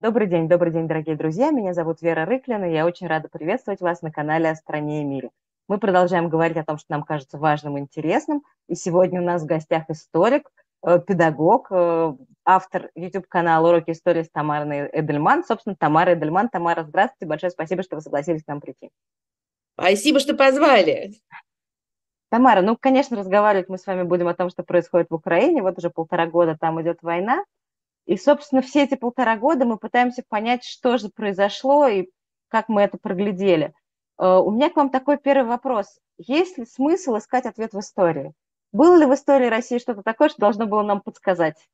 Добрый 0.00 0.28
день, 0.28 0.48
добрый 0.48 0.72
день, 0.72 0.86
дорогие 0.86 1.16
друзья. 1.16 1.50
Меня 1.50 1.74
зовут 1.74 2.02
Вера 2.02 2.24
Рыклина, 2.24 2.66
и 2.66 2.72
я 2.72 2.86
очень 2.86 3.08
рада 3.08 3.26
приветствовать 3.26 3.80
вас 3.80 4.00
на 4.00 4.12
канале 4.12 4.48
«О 4.48 4.54
стране 4.54 5.02
и 5.02 5.04
мире». 5.04 5.30
Мы 5.66 5.78
продолжаем 5.78 6.28
говорить 6.28 6.56
о 6.56 6.64
том, 6.64 6.78
что 6.78 6.86
нам 6.92 7.02
кажется 7.02 7.36
важным 7.36 7.76
и 7.76 7.80
интересным. 7.80 8.44
И 8.68 8.76
сегодня 8.76 9.20
у 9.20 9.24
нас 9.24 9.42
в 9.42 9.46
гостях 9.46 9.90
историк, 9.90 10.48
э, 10.86 11.00
педагог, 11.00 11.66
э, 11.72 12.12
автор 12.44 12.90
YouTube-канала 12.94 13.70
«Уроки 13.70 13.90
истории» 13.90 14.22
с 14.22 14.30
Тамарой 14.30 14.88
Эдельман. 14.92 15.42
Собственно, 15.42 15.74
Тамара 15.74 16.14
Эдельман. 16.14 16.48
Тамара, 16.48 16.84
здравствуйте. 16.84 17.28
Большое 17.28 17.50
спасибо, 17.50 17.82
что 17.82 17.96
вы 17.96 18.02
согласились 18.02 18.44
к 18.44 18.46
нам 18.46 18.60
прийти. 18.60 18.90
Спасибо, 19.76 20.20
что 20.20 20.34
позвали. 20.34 21.14
Тамара, 22.30 22.62
ну, 22.62 22.76
конечно, 22.76 23.16
разговаривать 23.16 23.68
мы 23.68 23.78
с 23.78 23.86
вами 23.88 24.04
будем 24.04 24.28
о 24.28 24.34
том, 24.34 24.48
что 24.48 24.62
происходит 24.62 25.10
в 25.10 25.14
Украине. 25.14 25.60
Вот 25.60 25.76
уже 25.76 25.90
полтора 25.90 26.26
года 26.26 26.56
там 26.56 26.80
идет 26.80 27.02
война. 27.02 27.42
И, 28.08 28.16
собственно, 28.16 28.62
все 28.62 28.84
эти 28.84 28.94
полтора 28.94 29.36
года 29.36 29.66
мы 29.66 29.76
пытаемся 29.76 30.24
понять, 30.26 30.64
что 30.64 30.96
же 30.96 31.10
произошло 31.10 31.86
и 31.86 32.08
как 32.48 32.70
мы 32.70 32.80
это 32.80 32.96
проглядели. 32.96 33.74
Э, 34.18 34.38
у 34.38 34.50
меня 34.50 34.70
к 34.70 34.76
вам 34.76 34.88
такой 34.88 35.18
первый 35.18 35.46
вопрос. 35.46 35.98
Есть 36.16 36.56
ли 36.56 36.64
смысл 36.64 37.18
искать 37.18 37.44
ответ 37.44 37.74
в 37.74 37.80
истории? 37.80 38.32
Было 38.72 38.96
ли 38.96 39.04
в 39.04 39.12
истории 39.12 39.48
России 39.48 39.76
что-то 39.76 40.02
такое, 40.02 40.30
что 40.30 40.40
должно 40.40 40.64
было 40.64 40.82
нам 40.82 41.02
подсказать? 41.02 41.68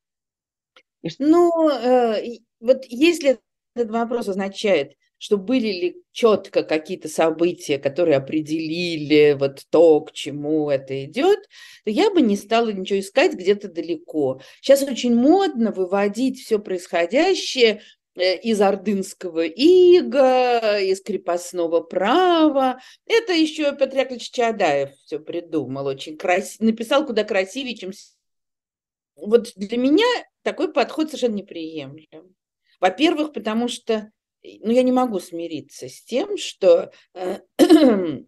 Ну, 1.19 1.69
э, 1.69 2.39
вот 2.59 2.83
если 2.83 3.39
этот 3.73 3.91
вопрос 3.91 4.27
означает, 4.27 4.97
что 5.17 5.37
были 5.37 5.67
ли 5.67 6.03
четко 6.11 6.63
какие-то 6.63 7.07
события, 7.09 7.77
которые 7.77 8.17
определили 8.17 9.35
вот 9.39 9.61
то, 9.69 10.01
к 10.01 10.11
чему 10.11 10.69
это 10.69 11.05
идет, 11.05 11.39
то 11.83 11.89
я 11.89 12.11
бы 12.11 12.21
не 12.21 12.35
стала 12.35 12.69
ничего 12.69 12.99
искать 12.99 13.33
где-то 13.33 13.69
далеко. 13.69 14.41
Сейчас 14.61 14.83
очень 14.83 15.15
модно 15.15 15.71
выводить 15.71 16.39
все 16.39 16.59
происходящее 16.59 17.81
э, 18.15 18.37
из 18.39 18.61
ордынского 18.61 19.45
ига, 19.45 20.79
из 20.79 21.01
крепостного 21.01 21.81
права. 21.81 22.79
Это 23.05 23.33
еще 23.33 23.75
Петр 23.75 23.97
Яковлевич 23.97 24.31
Чадаев 24.31 24.91
все 25.05 25.19
придумал, 25.19 25.85
очень 25.87 26.17
красиво, 26.17 26.65
написал 26.65 27.05
куда 27.05 27.23
красивее, 27.23 27.75
чем... 27.75 27.91
Вот 29.15 29.53
для 29.55 29.77
меня 29.77 30.05
такой 30.43 30.73
подход 30.73 31.07
совершенно 31.07 31.35
неприемлем. 31.35 32.35
Во-первых, 32.81 33.31
потому 33.31 33.69
что 33.69 34.11
ну, 34.61 34.71
я 34.71 34.83
не 34.83 34.91
могу 34.91 35.19
смириться 35.19 35.89
с 35.89 36.03
тем, 36.03 36.37
что 36.37 36.91
э, 37.13 37.39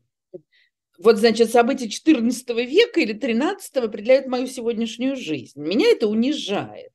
вот, 1.00 1.18
значит, 1.18 1.52
события 1.52 1.88
XIV 1.88 2.66
века 2.66 3.00
или 3.00 3.16
XIII 3.16 3.86
определяют 3.86 4.28
мою 4.28 4.48
сегодняшнюю 4.48 5.16
жизнь. 5.16 5.60
Меня 5.60 5.90
это 5.90 6.08
унижает. 6.08 6.92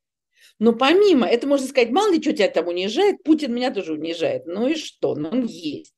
Но 0.59 0.73
помимо, 0.73 1.27
это 1.27 1.47
можно 1.47 1.67
сказать, 1.67 1.91
мало 1.91 2.13
ли 2.13 2.23
что 2.23 2.33
тебя 2.33 2.49
там 2.49 2.69
унижает, 2.69 3.23
Путин 3.25 3.55
меня 3.55 3.73
тоже 3.73 3.95
унижает. 3.95 4.47
Ну 4.47 4.69
и 4.69 4.75
что? 4.77 5.15
Ну 5.15 5.29
он 5.29 5.45
есть. 5.45 5.95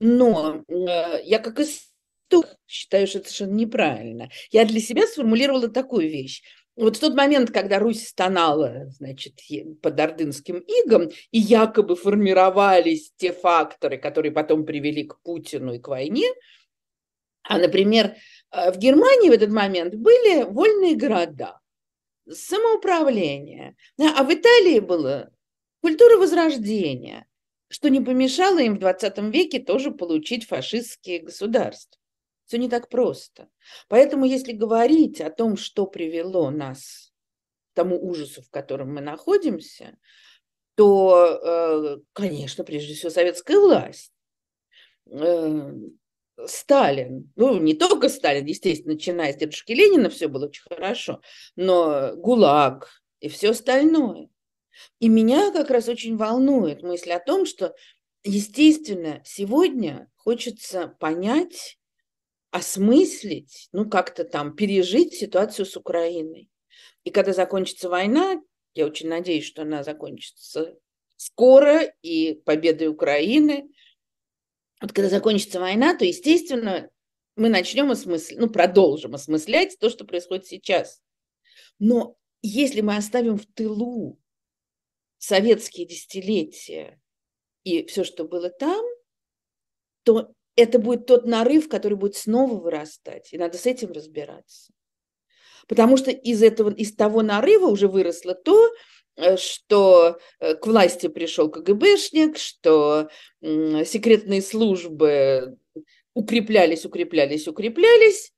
Но 0.00 0.64
э, 0.68 1.22
я 1.24 1.38
как 1.38 1.60
историк 1.60 2.56
считаю, 2.66 3.06
что 3.06 3.18
это 3.18 3.28
совершенно 3.28 3.56
неправильно. 3.56 4.30
Я 4.50 4.64
для 4.64 4.80
себя 4.80 5.06
сформулировала 5.06 5.68
такую 5.68 6.08
вещь 6.08 6.42
вот 6.80 6.96
в 6.96 7.00
тот 7.00 7.14
момент, 7.14 7.50
когда 7.50 7.78
Русь 7.78 8.08
стонала, 8.08 8.86
значит, 8.88 9.40
под 9.82 10.00
ордынским 10.00 10.58
игом, 10.58 11.10
и 11.30 11.38
якобы 11.38 11.96
формировались 11.96 13.12
те 13.16 13.32
факторы, 13.32 13.98
которые 13.98 14.32
потом 14.32 14.64
привели 14.64 15.04
к 15.04 15.20
Путину 15.20 15.74
и 15.74 15.78
к 15.78 15.88
войне, 15.88 16.26
а, 17.42 17.58
например, 17.58 18.14
э, 18.52 18.72
в 18.72 18.78
Германии 18.78 19.28
в 19.28 19.32
этот 19.32 19.50
момент 19.50 19.94
были 19.94 20.44
вольные 20.44 20.96
города, 20.96 21.60
самоуправление, 22.30 23.76
а 23.98 24.22
в 24.22 24.32
Италии 24.32 24.80
была 24.80 25.30
культура 25.82 26.16
возрождения, 26.16 27.26
что 27.68 27.88
не 27.90 28.00
помешало 28.00 28.58
им 28.58 28.76
в 28.76 28.78
20 28.80 29.18
веке 29.30 29.58
тоже 29.58 29.90
получить 29.90 30.46
фашистские 30.46 31.20
государства. 31.20 31.99
Все 32.50 32.58
не 32.58 32.68
так 32.68 32.88
просто. 32.88 33.48
Поэтому, 33.86 34.24
если 34.24 34.50
говорить 34.50 35.20
о 35.20 35.30
том, 35.30 35.56
что 35.56 35.86
привело 35.86 36.50
нас 36.50 37.12
к 37.70 37.76
тому 37.76 37.96
ужасу, 38.04 38.42
в 38.42 38.50
котором 38.50 38.92
мы 38.92 39.00
находимся, 39.00 39.96
то, 40.74 41.38
э, 41.44 41.98
конечно, 42.12 42.64
прежде 42.64 42.94
всего 42.94 43.10
советская 43.10 43.56
власть. 43.56 44.12
Э, 45.12 45.72
Сталин, 46.44 47.32
ну, 47.36 47.56
не 47.60 47.74
только 47.74 48.08
Сталин, 48.08 48.44
естественно, 48.46 48.94
начиная 48.94 49.32
с 49.32 49.36
дедушки 49.36 49.70
Ленина, 49.70 50.10
все 50.10 50.26
было 50.26 50.46
очень 50.46 50.64
хорошо, 50.68 51.20
но 51.54 52.16
ГУЛАГ 52.16 52.90
и 53.20 53.28
все 53.28 53.50
остальное. 53.50 54.28
И 54.98 55.08
меня 55.08 55.52
как 55.52 55.70
раз 55.70 55.86
очень 55.86 56.16
волнует 56.16 56.82
мысль 56.82 57.12
о 57.12 57.20
том, 57.20 57.46
что, 57.46 57.76
естественно, 58.24 59.22
сегодня 59.24 60.10
хочется 60.16 60.88
понять, 60.98 61.76
осмыслить, 62.50 63.68
ну 63.72 63.88
как-то 63.88 64.24
там 64.24 64.54
пережить 64.54 65.14
ситуацию 65.14 65.66
с 65.66 65.76
Украиной. 65.76 66.50
И 67.04 67.10
когда 67.10 67.32
закончится 67.32 67.88
война, 67.88 68.40
я 68.74 68.86
очень 68.86 69.08
надеюсь, 69.08 69.44
что 69.44 69.62
она 69.62 69.82
закончится 69.82 70.76
скоро 71.16 71.82
и 72.02 72.34
победой 72.44 72.88
Украины. 72.88 73.70
Вот 74.80 74.92
когда 74.92 75.08
закончится 75.10 75.60
война, 75.60 75.96
то, 75.96 76.04
естественно, 76.04 76.90
мы 77.36 77.48
начнем 77.48 77.90
осмыслять, 77.90 78.38
ну, 78.38 78.48
продолжим 78.48 79.14
осмыслять 79.14 79.78
то, 79.78 79.90
что 79.90 80.04
происходит 80.04 80.46
сейчас. 80.46 81.02
Но 81.78 82.16
если 82.42 82.80
мы 82.80 82.96
оставим 82.96 83.38
в 83.38 83.46
тылу 83.46 84.18
советские 85.18 85.86
десятилетия 85.86 87.00
и 87.64 87.86
все, 87.86 88.04
что 88.04 88.24
было 88.24 88.48
там, 88.50 88.84
то 90.02 90.32
это 90.60 90.78
будет 90.78 91.06
тот 91.06 91.26
нарыв, 91.26 91.68
который 91.68 91.96
будет 91.96 92.16
снова 92.16 92.54
вырастать, 92.54 93.32
и 93.32 93.38
надо 93.38 93.58
с 93.58 93.66
этим 93.66 93.92
разбираться. 93.92 94.72
Потому 95.68 95.96
что 95.96 96.10
из, 96.10 96.42
этого, 96.42 96.72
из 96.72 96.94
того 96.94 97.22
нарыва 97.22 97.66
уже 97.66 97.86
выросло 97.88 98.34
то, 98.34 98.72
э, 99.16 99.36
что 99.36 100.18
э, 100.38 100.54
к 100.54 100.66
власти 100.66 101.08
пришел 101.08 101.50
КГБшник, 101.50 102.38
что 102.38 103.08
секретные 103.40 104.42
службы 104.42 105.58
укреплялись, 106.14 106.84
укреплялись, 106.84 107.46
укреплялись, 107.46 108.32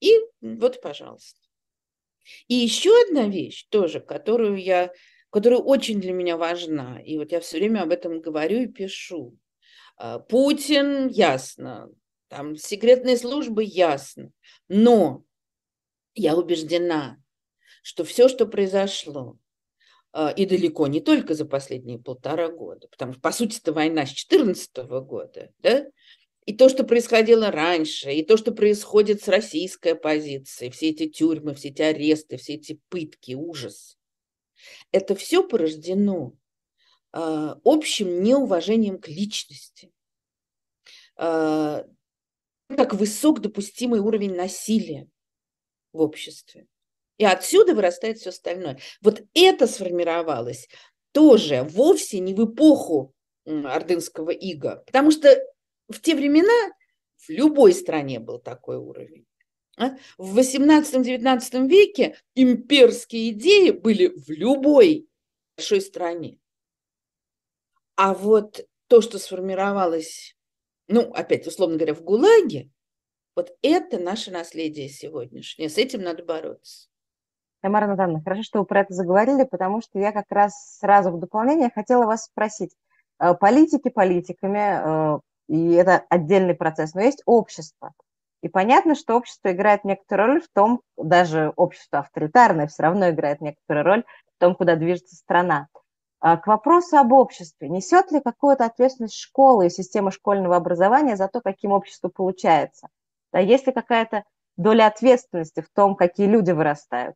и 0.00 0.20
вот, 0.42 0.80
пожалуйста. 0.82 1.40
И 2.48 2.54
еще 2.54 2.90
одна 3.06 3.26
вещь 3.26 3.66
тоже, 3.70 4.00
которую 4.00 4.56
я, 4.56 4.92
которая 5.30 5.60
очень 5.60 6.00
для 6.00 6.12
меня 6.12 6.36
важна, 6.36 7.00
и 7.00 7.16
вот 7.16 7.32
я 7.32 7.40
все 7.40 7.58
время 7.58 7.82
об 7.82 7.90
этом 7.90 8.20
говорю 8.20 8.62
и 8.62 8.66
пишу. 8.66 9.36
А, 9.96 10.18
Путин, 10.18 11.08
ясно, 11.08 11.90
там 12.28 12.56
секретные 12.56 13.16
службы, 13.16 13.64
ясно. 13.64 14.30
Но 14.68 15.24
я 16.14 16.36
убеждена, 16.36 17.18
что 17.82 18.04
все, 18.04 18.28
что 18.28 18.46
произошло, 18.46 19.38
а, 20.12 20.30
и 20.30 20.46
далеко 20.46 20.86
не 20.86 21.00
только 21.00 21.34
за 21.34 21.44
последние 21.44 21.98
полтора 21.98 22.48
года, 22.48 22.88
потому 22.88 23.12
что, 23.12 23.20
по 23.20 23.32
сути, 23.32 23.58
это 23.58 23.72
война 23.72 24.02
с 24.06 24.10
2014 24.10 24.76
года, 25.02 25.50
да, 25.58 25.86
и 26.46 26.52
то, 26.54 26.68
что 26.68 26.84
происходило 26.84 27.50
раньше, 27.50 28.12
и 28.12 28.22
то, 28.22 28.36
что 28.36 28.52
происходит 28.52 29.22
с 29.22 29.28
российской 29.28 29.94
оппозицией, 29.94 30.70
все 30.70 30.90
эти 30.90 31.08
тюрьмы, 31.08 31.54
все 31.54 31.68
эти 31.68 31.82
аресты, 31.82 32.36
все 32.36 32.54
эти 32.54 32.80
пытки, 32.90 33.34
ужас, 33.34 33.96
это 34.92 35.14
все 35.14 35.46
порождено 35.46 36.34
общим 37.16 38.22
неуважением 38.22 38.98
к 38.98 39.08
личности, 39.08 39.92
а, 41.16 41.84
как 42.68 42.94
высок 42.94 43.40
допустимый 43.40 44.00
уровень 44.00 44.34
насилия 44.34 45.08
в 45.92 46.00
обществе. 46.00 46.66
И 47.18 47.24
отсюда 47.24 47.74
вырастает 47.74 48.18
все 48.18 48.30
остальное. 48.30 48.80
Вот 49.00 49.22
это 49.34 49.68
сформировалось 49.68 50.68
тоже 51.12 51.62
вовсе 51.62 52.18
не 52.18 52.34
в 52.34 52.52
эпоху 52.52 53.14
ордынского 53.46 54.30
ига, 54.30 54.82
потому 54.86 55.12
что 55.12 55.38
в 55.88 56.00
те 56.00 56.16
времена 56.16 56.72
в 57.16 57.28
любой 57.30 57.72
стране 57.72 58.18
был 58.18 58.40
такой 58.40 58.78
уровень. 58.78 59.26
А? 59.76 59.96
В 60.18 60.38
18-19 60.38 61.68
веке 61.68 62.16
имперские 62.34 63.30
идеи 63.30 63.70
были 63.70 64.08
в 64.08 64.30
любой 64.30 65.06
большой 65.56 65.80
стране. 65.80 66.38
А 67.96 68.14
вот 68.14 68.60
то, 68.88 69.00
что 69.00 69.18
сформировалось, 69.18 70.36
ну, 70.88 71.12
опять, 71.12 71.46
условно 71.46 71.76
говоря, 71.76 71.94
в 71.94 72.02
ГУЛАГе, 72.02 72.70
вот 73.36 73.52
это 73.62 73.98
наше 73.98 74.30
наследие 74.30 74.88
сегодняшнее. 74.88 75.68
С 75.68 75.78
этим 75.78 76.02
надо 76.02 76.24
бороться. 76.24 76.88
Тамара 77.62 77.86
Натановна, 77.86 78.22
хорошо, 78.22 78.42
что 78.42 78.58
вы 78.60 78.66
про 78.66 78.80
это 78.80 78.92
заговорили, 78.92 79.44
потому 79.44 79.80
что 79.80 79.98
я 79.98 80.12
как 80.12 80.26
раз 80.30 80.78
сразу 80.78 81.10
в 81.10 81.18
дополнение 81.18 81.70
хотела 81.74 82.04
вас 82.04 82.24
спросить. 82.24 82.76
Э, 83.18 83.34
политики 83.34 83.88
политиками, 83.88 85.16
э, 85.16 85.20
и 85.48 85.72
это 85.72 86.04
отдельный 86.10 86.54
процесс, 86.54 86.94
но 86.94 87.00
есть 87.00 87.22
общество. 87.24 87.94
И 88.42 88.48
понятно, 88.48 88.94
что 88.94 89.16
общество 89.16 89.52
играет 89.52 89.84
некоторую 89.84 90.26
роль 90.28 90.42
в 90.42 90.48
том, 90.52 90.82
даже 90.98 91.52
общество 91.56 92.00
авторитарное 92.00 92.66
все 92.66 92.82
равно 92.82 93.08
играет 93.08 93.40
некоторую 93.40 93.84
роль 93.84 94.04
в 94.36 94.40
том, 94.40 94.54
куда 94.54 94.76
движется 94.76 95.16
страна. 95.16 95.68
А, 96.26 96.38
к 96.38 96.46
вопросу 96.46 96.96
об 96.96 97.12
обществе. 97.12 97.68
Несет 97.68 98.10
ли 98.10 98.18
какую-то 98.18 98.64
ответственность 98.64 99.14
школа 99.14 99.66
и 99.66 99.68
система 99.68 100.10
школьного 100.10 100.56
образования 100.56 101.16
за 101.16 101.28
то, 101.28 101.42
каким 101.42 101.70
общество 101.70 102.08
получается? 102.08 102.88
Да, 103.30 103.40
есть 103.40 103.66
ли 103.66 103.74
какая-то 103.74 104.24
доля 104.56 104.86
ответственности 104.86 105.60
в 105.60 105.68
том, 105.68 105.94
какие 105.94 106.26
люди 106.26 106.52
вырастают? 106.52 107.14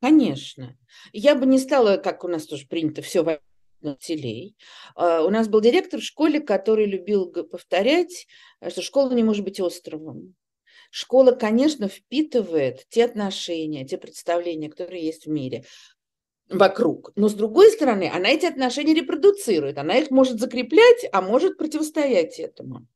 Конечно. 0.00 0.74
Я 1.12 1.34
бы 1.34 1.44
не 1.44 1.58
стала, 1.58 1.98
как 1.98 2.24
у 2.24 2.28
нас 2.28 2.46
тоже 2.46 2.66
принято, 2.66 3.02
все 3.02 3.42
учителей. 3.82 4.56
А, 4.94 5.22
у 5.22 5.28
нас 5.28 5.46
был 5.46 5.60
директор 5.60 6.00
в 6.00 6.04
школе, 6.04 6.40
который 6.40 6.86
любил 6.86 7.30
повторять, 7.30 8.26
что 8.66 8.80
школа 8.80 9.12
не 9.12 9.22
может 9.22 9.44
быть 9.44 9.60
островом. 9.60 10.34
Школа, 10.90 11.32
конечно, 11.32 11.88
впитывает 11.88 12.86
те 12.88 13.04
отношения, 13.04 13.86
те 13.86 13.98
представления, 13.98 14.70
которые 14.70 15.04
есть 15.04 15.26
в 15.26 15.30
мире 15.30 15.66
вокруг. 16.50 17.12
Но 17.16 17.28
с 17.28 17.34
другой 17.34 17.70
стороны, 17.70 18.10
она 18.12 18.28
эти 18.28 18.46
отношения 18.46 18.94
репродуцирует. 18.94 19.78
Она 19.78 19.96
их 19.96 20.10
может 20.10 20.40
закреплять, 20.40 21.06
а 21.12 21.22
может 21.22 21.56
противостоять 21.56 22.38
этому. 22.38 22.86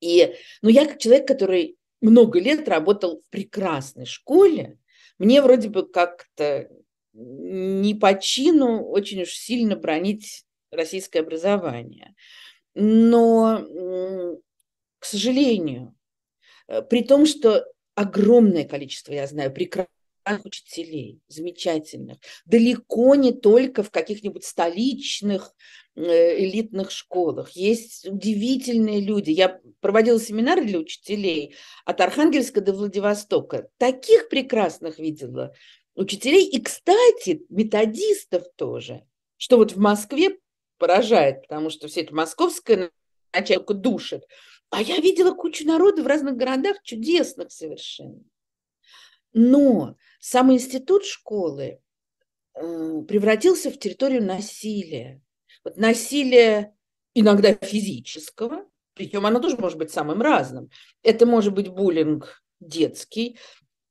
И, 0.00 0.34
ну, 0.62 0.68
я 0.70 0.86
как 0.86 0.98
человек, 0.98 1.26
который 1.28 1.76
много 2.00 2.40
лет 2.40 2.68
работал 2.68 3.20
в 3.20 3.30
прекрасной 3.30 4.06
школе, 4.06 4.78
мне 5.18 5.42
вроде 5.42 5.68
бы 5.68 5.86
как-то 5.86 6.70
не 7.12 7.94
по 7.94 8.18
чину 8.18 8.84
очень 8.84 9.22
уж 9.22 9.30
сильно 9.30 9.76
бронить 9.76 10.44
российское 10.70 11.20
образование. 11.20 12.14
Но, 12.74 13.66
к 14.98 15.04
сожалению, 15.04 15.94
э, 16.68 16.82
при 16.82 17.02
том, 17.02 17.26
что 17.26 17.66
огромное 17.96 18.64
количество, 18.64 19.12
я 19.12 19.26
знаю, 19.26 19.52
прекрасных 19.52 19.90
учителей, 20.44 21.20
замечательных, 21.28 22.18
далеко 22.44 23.14
не 23.14 23.32
только 23.32 23.82
в 23.82 23.90
каких-нибудь 23.90 24.44
столичных 24.44 25.54
э, 25.96 26.44
элитных 26.44 26.90
школах. 26.90 27.50
Есть 27.52 28.06
удивительные 28.06 29.00
люди. 29.00 29.30
Я 29.30 29.60
проводила 29.80 30.20
семинары 30.20 30.64
для 30.64 30.78
учителей 30.78 31.54
от 31.84 32.00
Архангельска 32.00 32.60
до 32.60 32.72
Владивостока. 32.72 33.68
Таких 33.78 34.28
прекрасных 34.28 34.98
видела 34.98 35.54
учителей 35.94 36.46
и, 36.46 36.60
кстати, 36.60 37.44
методистов 37.48 38.44
тоже, 38.56 39.04
что 39.36 39.56
вот 39.56 39.72
в 39.72 39.78
Москве 39.78 40.38
поражает, 40.78 41.42
потому 41.42 41.70
что 41.70 41.88
все 41.88 42.02
это 42.02 42.14
московское 42.14 42.90
начальство 43.32 43.74
душит. 43.74 44.24
А 44.70 44.82
я 44.82 44.98
видела 44.98 45.34
кучу 45.34 45.66
народа 45.66 46.02
в 46.02 46.06
разных 46.06 46.36
городах, 46.36 46.76
чудесных 46.82 47.50
совершенно. 47.50 48.22
Но 49.32 49.96
сам 50.18 50.52
институт 50.52 51.04
школы 51.04 51.80
э, 52.54 53.02
превратился 53.08 53.70
в 53.70 53.78
территорию 53.78 54.24
насилия. 54.24 55.22
Вот 55.64 55.76
насилие 55.76 56.74
иногда 57.14 57.54
физического, 57.54 58.64
причем 58.94 59.26
оно 59.26 59.40
тоже 59.40 59.56
может 59.56 59.78
быть 59.78 59.90
самым 59.90 60.20
разным. 60.20 60.70
Это 61.02 61.26
может 61.26 61.54
быть 61.54 61.68
буллинг 61.68 62.42
детский, 62.60 63.38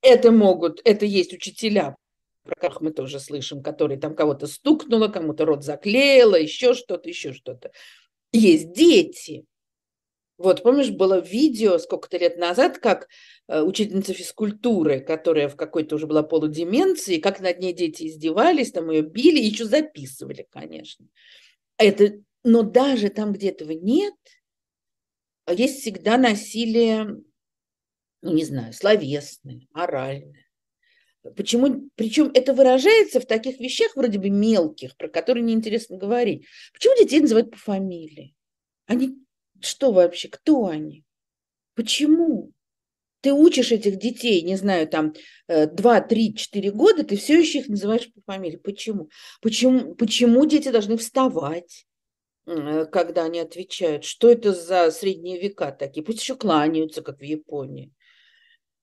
это 0.01 0.31
могут, 0.31 0.81
это 0.85 1.05
есть 1.05 1.33
учителя, 1.33 1.95
про 2.43 2.55
которых 2.55 2.81
мы 2.81 2.91
тоже 2.91 3.19
слышим, 3.19 3.61
которые 3.61 3.99
там 3.99 4.15
кого-то 4.15 4.47
стукнуло, 4.47 5.07
кому-то 5.07 5.45
рот 5.45 5.63
заклеило, 5.63 6.35
еще 6.35 6.73
что-то, 6.73 7.09
еще 7.09 7.33
что-то. 7.33 7.71
Есть 8.31 8.71
дети. 8.73 9.45
Вот, 10.39 10.63
помнишь, 10.63 10.89
было 10.89 11.19
видео 11.19 11.77
сколько-то 11.77 12.17
лет 12.17 12.37
назад, 12.37 12.79
как 12.79 13.07
э, 13.47 13.61
учительница 13.61 14.13
физкультуры, 14.13 15.01
которая 15.01 15.49
в 15.49 15.55
какой-то 15.55 15.95
уже 15.95 16.07
была 16.07 16.23
полудеменции, 16.23 17.19
как 17.19 17.41
над 17.41 17.59
ней 17.59 17.73
дети 17.73 18.07
издевались, 18.07 18.71
там 18.71 18.89
ее 18.89 19.01
били, 19.01 19.39
еще 19.39 19.65
записывали, 19.65 20.47
конечно. 20.49 21.05
Это, 21.77 22.23
но 22.43 22.63
даже 22.63 23.09
там, 23.09 23.33
где 23.33 23.49
этого 23.49 23.71
нет, 23.71 24.15
есть 25.47 25.81
всегда 25.81 26.17
насилие 26.17 27.21
ну, 28.21 28.33
не 28.33 28.43
знаю, 28.43 28.73
словесное, 28.73 29.61
оральное. 29.73 30.45
Почему, 31.35 31.89
причем 31.95 32.31
это 32.33 32.53
выражается 32.53 33.19
в 33.19 33.25
таких 33.25 33.59
вещах 33.59 33.95
вроде 33.95 34.19
бы 34.19 34.29
мелких, 34.29 34.95
про 34.95 35.09
которые 35.09 35.43
неинтересно 35.43 35.97
говорить. 35.97 36.45
Почему 36.73 36.97
детей 36.97 37.19
называют 37.19 37.51
по 37.51 37.57
фамилии? 37.57 38.33
Они 38.87 39.17
что 39.61 39.91
вообще, 39.91 40.27
кто 40.27 40.67
они? 40.67 41.03
Почему? 41.75 42.51
Ты 43.21 43.33
учишь 43.33 43.71
этих 43.71 43.97
детей, 43.97 44.41
не 44.41 44.55
знаю, 44.55 44.87
там 44.87 45.13
2, 45.47 46.01
3, 46.01 46.35
4 46.35 46.71
года, 46.71 47.03
ты 47.03 47.17
все 47.17 47.39
еще 47.39 47.59
их 47.59 47.67
называешь 47.67 48.11
по 48.13 48.21
фамилии. 48.21 48.57
Почему? 48.57 49.09
Почему, 49.41 49.95
почему 49.95 50.45
дети 50.45 50.69
должны 50.69 50.97
вставать? 50.97 51.85
Э, 52.49 52.85
когда 52.85 53.25
они 53.25 53.39
отвечают, 53.39 54.03
что 54.05 54.29
это 54.29 54.53
за 54.53 54.89
средние 54.91 55.39
века 55.39 55.71
такие, 55.71 56.03
пусть 56.03 56.21
еще 56.21 56.35
кланяются, 56.35 57.01
как 57.01 57.19
в 57.19 57.23
Японии. 57.23 57.91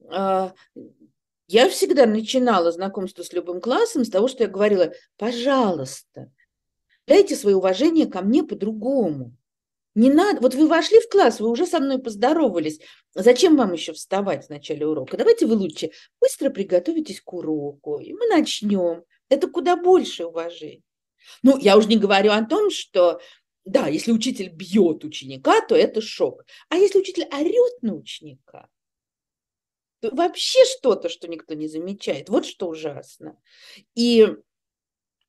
А, 0.08 0.52
я 1.48 1.68
всегда 1.68 2.06
начинала 2.06 2.70
знакомство 2.70 3.22
с 3.22 3.32
любым 3.32 3.60
классом 3.60 4.04
с 4.04 4.10
того, 4.10 4.28
что 4.28 4.44
я 4.44 4.48
говорила, 4.48 4.92
пожалуйста, 5.16 6.30
дайте 7.08 7.34
свое 7.34 7.56
уважение 7.56 8.06
ко 8.06 8.22
мне 8.22 8.44
по-другому. 8.44 9.36
Не 9.96 10.10
надо, 10.10 10.42
вот 10.42 10.54
вы 10.54 10.68
вошли 10.68 11.00
в 11.00 11.08
класс, 11.08 11.40
вы 11.40 11.48
уже 11.48 11.64
со 11.64 11.80
мной 11.80 11.98
поздоровались. 11.98 12.80
Зачем 13.14 13.56
вам 13.56 13.72
еще 13.72 13.94
вставать 13.94 14.44
в 14.44 14.50
начале 14.50 14.86
урока? 14.86 15.16
Давайте 15.16 15.46
вы 15.46 15.54
лучше 15.54 15.90
быстро 16.20 16.50
приготовитесь 16.50 17.22
к 17.22 17.32
уроку, 17.32 17.98
и 17.98 18.12
мы 18.12 18.26
начнем. 18.26 19.04
Это 19.30 19.48
куда 19.48 19.74
больше 19.74 20.26
уважения. 20.26 20.82
Ну, 21.42 21.56
я 21.56 21.78
уже 21.78 21.88
не 21.88 21.96
говорю 21.96 22.32
о 22.32 22.44
том, 22.44 22.70
что, 22.70 23.20
да, 23.64 23.88
если 23.88 24.12
учитель 24.12 24.50
бьет 24.50 25.02
ученика, 25.02 25.62
то 25.62 25.74
это 25.74 26.02
шок. 26.02 26.44
А 26.68 26.76
если 26.76 26.98
учитель 26.98 27.26
орет 27.32 27.82
на 27.82 27.94
ученика, 27.94 28.68
вообще 30.02 30.62
что-то, 30.66 31.08
что 31.08 31.26
никто 31.26 31.54
не 31.54 31.68
замечает. 31.68 32.28
Вот 32.28 32.44
что 32.44 32.68
ужасно. 32.68 33.38
И 33.94 34.28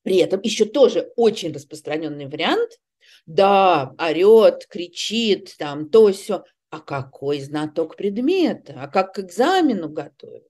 при 0.02 0.16
этом 0.18 0.42
еще 0.42 0.66
тоже 0.66 1.10
очень 1.16 1.54
распространенный 1.54 2.26
вариант. 2.26 2.78
Да, 3.26 3.94
орет, 3.98 4.66
кричит, 4.66 5.56
там 5.58 5.88
то 5.88 6.12
все. 6.12 6.44
А 6.70 6.80
какой 6.80 7.40
знаток 7.40 7.96
предмета? 7.96 8.74
А 8.76 8.88
как 8.88 9.14
к 9.14 9.20
экзамену 9.20 9.88
готовят? 9.88 10.46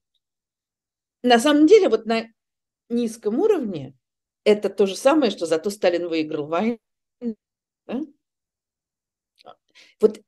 На 1.23 1.39
самом 1.39 1.67
деле, 1.67 1.89
вот 1.89 2.07
на 2.07 2.27
низком 2.89 3.39
уровне 3.39 3.95
это 4.45 4.71
то 4.71 4.87
же 4.87 4.97
самое, 4.97 5.31
что 5.31 5.47
зато 5.47 5.71
Сталин 5.71 6.09
выиграл 6.09 6.47
войну. 6.47 6.79
Да? 7.87 8.01
Вот 10.01 10.21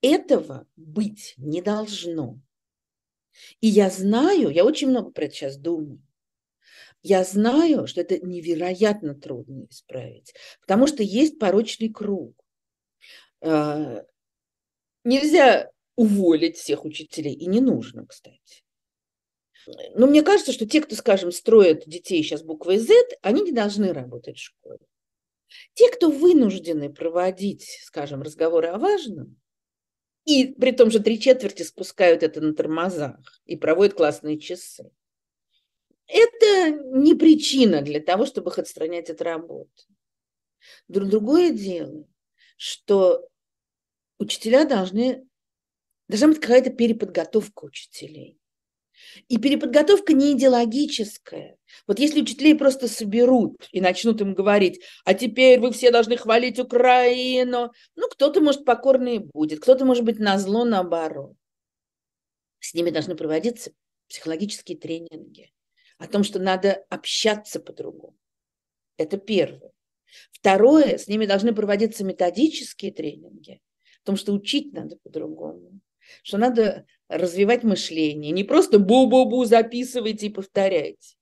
этого 0.00 0.66
быть 0.76 1.34
не 1.36 1.62
должно. 1.62 2.40
И 3.60 3.66
я 3.66 3.90
знаю, 3.90 4.50
я 4.50 4.64
очень 4.64 4.88
много 4.88 5.10
про 5.10 5.24
это 5.24 5.34
сейчас 5.34 5.56
думаю, 5.56 6.00
я 7.08 7.22
знаю, 7.22 7.86
что 7.86 8.00
это 8.00 8.18
невероятно 8.18 9.14
трудно 9.14 9.66
исправить, 9.70 10.34
потому 10.60 10.88
что 10.88 11.04
есть 11.04 11.38
порочный 11.38 11.88
круг. 11.88 12.34
А, 13.40 14.02
нельзя 15.04 15.70
уволить 15.94 16.56
всех 16.56 16.84
учителей, 16.84 17.32
и 17.32 17.46
не 17.46 17.60
нужно, 17.60 18.06
кстати. 18.06 18.64
Но 19.94 20.08
мне 20.08 20.22
кажется, 20.22 20.52
что 20.52 20.66
те, 20.66 20.80
кто, 20.80 20.96
скажем, 20.96 21.30
строят 21.30 21.84
детей 21.86 22.24
сейчас 22.24 22.42
буквой 22.42 22.78
Z, 22.78 22.92
они 23.22 23.42
не 23.42 23.52
должны 23.52 23.92
работать 23.92 24.38
в 24.38 24.42
школе. 24.42 24.84
Те, 25.74 25.90
кто 25.92 26.10
вынуждены 26.10 26.92
проводить, 26.92 27.82
скажем, 27.84 28.22
разговоры 28.22 28.66
о 28.66 28.78
важном, 28.78 29.40
и 30.24 30.46
при 30.54 30.72
том 30.72 30.90
же 30.90 30.98
три 30.98 31.20
четверти 31.20 31.62
спускают 31.62 32.24
это 32.24 32.40
на 32.40 32.52
тормозах 32.52 33.40
и 33.44 33.54
проводят 33.54 33.94
классные 33.94 34.40
часы. 34.40 34.90
Это 36.08 36.70
не 36.70 37.14
причина 37.14 37.82
для 37.82 38.00
того, 38.00 38.26
чтобы 38.26 38.50
их 38.50 38.58
отстранять 38.58 39.10
от 39.10 39.20
работы. 39.22 39.70
Другое 40.88 41.50
дело, 41.50 42.06
что 42.56 43.28
учителя 44.18 44.64
должны, 44.64 45.26
должна 46.08 46.28
быть 46.28 46.40
какая-то 46.40 46.70
переподготовка 46.70 47.64
учителей. 47.64 48.38
И 49.28 49.36
переподготовка 49.36 50.14
не 50.14 50.32
идеологическая. 50.32 51.58
Вот 51.86 51.98
если 51.98 52.22
учителей 52.22 52.54
просто 52.54 52.88
соберут 52.88 53.68
и 53.70 53.80
начнут 53.80 54.20
им 54.22 54.34
говорить, 54.34 54.80
а 55.04 55.12
теперь 55.12 55.60
вы 55.60 55.72
все 55.72 55.90
должны 55.90 56.16
хвалить 56.16 56.58
Украину, 56.58 57.72
ну, 57.94 58.08
кто-то, 58.08 58.40
может, 58.40 58.64
покорный 58.64 59.18
будет, 59.18 59.60
кто-то, 59.60 59.84
может 59.84 60.04
быть, 60.04 60.18
на 60.18 60.38
зло 60.38 60.64
наоборот. 60.64 61.34
С 62.60 62.72
ними 62.72 62.90
должны 62.90 63.16
проводиться 63.16 63.72
психологические 64.08 64.78
тренинги 64.78 65.52
о 65.98 66.06
том, 66.06 66.24
что 66.24 66.38
надо 66.38 66.84
общаться 66.90 67.60
по-другому. 67.60 68.16
Это 68.96 69.16
первое. 69.16 69.72
Второе, 70.30 70.98
с 70.98 71.08
ними 71.08 71.26
должны 71.26 71.54
проводиться 71.54 72.04
методические 72.04 72.92
тренинги 72.92 73.60
о 74.02 74.06
том, 74.06 74.16
что 74.16 74.32
учить 74.32 74.72
надо 74.72 74.96
по-другому 74.96 75.80
что 76.22 76.38
надо 76.38 76.86
развивать 77.08 77.62
мышление, 77.64 78.32
не 78.32 78.44
просто 78.44 78.78
бу-бу-бу 78.78 79.44
записывайте 79.44 80.26
и 80.26 80.30
повторяйте. 80.30 81.16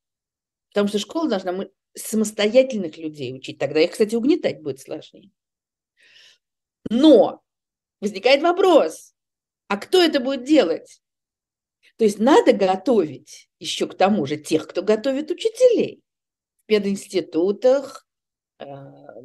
Потому 0.70 0.88
что 0.88 0.98
школа 0.98 1.28
должна 1.28 1.66
самостоятельных 1.94 2.96
людей 2.96 3.34
учить. 3.34 3.58
Тогда 3.58 3.80
их, 3.80 3.92
кстати, 3.92 4.14
угнетать 4.14 4.62
будет 4.62 4.80
сложнее. 4.80 5.30
Но 6.90 7.42
возникает 8.00 8.42
вопрос, 8.42 9.14
а 9.68 9.76
кто 9.76 10.02
это 10.02 10.20
будет 10.20 10.44
делать? 10.44 11.00
То 11.96 12.04
есть 12.04 12.18
надо 12.18 12.52
готовить 12.52 13.48
еще 13.58 13.86
к 13.86 13.94
тому 13.94 14.26
же 14.26 14.36
тех, 14.36 14.66
кто 14.66 14.82
готовит 14.82 15.30
учителей 15.30 16.02
в 16.64 16.66
пединститутах, 16.66 18.06
э, 18.58 18.64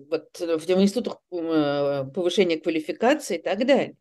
вот 0.09 0.39
в 0.39 0.69
институтах 0.69 1.17
э, 1.31 2.05
повышения 2.13 2.59
квалификации 2.59 3.38
и 3.38 3.41
так 3.41 3.65
далее. 3.65 3.97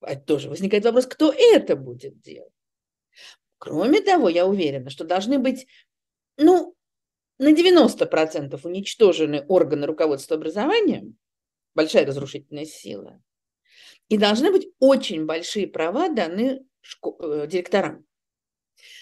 А 0.00 0.16
тоже 0.16 0.48
возникает 0.48 0.84
вопрос, 0.84 1.06
кто 1.06 1.32
это 1.32 1.76
будет 1.76 2.20
делать. 2.20 2.52
Кроме 3.58 4.02
того, 4.02 4.28
я 4.28 4.46
уверена, 4.46 4.90
что 4.90 5.04
должны 5.04 5.38
быть, 5.38 5.66
ну, 6.36 6.76
на 7.38 7.52
90% 7.52 8.60
уничтожены 8.62 9.44
органы 9.48 9.86
руководства 9.86 10.36
образованием, 10.36 11.16
большая 11.74 12.06
разрушительная 12.06 12.66
сила, 12.66 13.20
и 14.08 14.18
должны 14.18 14.52
быть 14.52 14.68
очень 14.78 15.24
большие 15.24 15.66
права 15.66 16.08
даны 16.08 16.64
шко- 16.84 17.16
э, 17.20 17.46
директорам. 17.46 18.04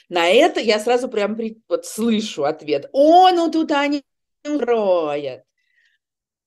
На 0.08 0.28
это 0.28 0.60
я 0.60 0.78
сразу 0.78 1.08
прям 1.08 1.36
при, 1.36 1.60
вот 1.68 1.86
слышу 1.86 2.44
ответ. 2.44 2.88
О, 2.92 3.30
ну 3.30 3.50
тут 3.50 3.72
они 3.72 4.02
устроят. 4.44 5.44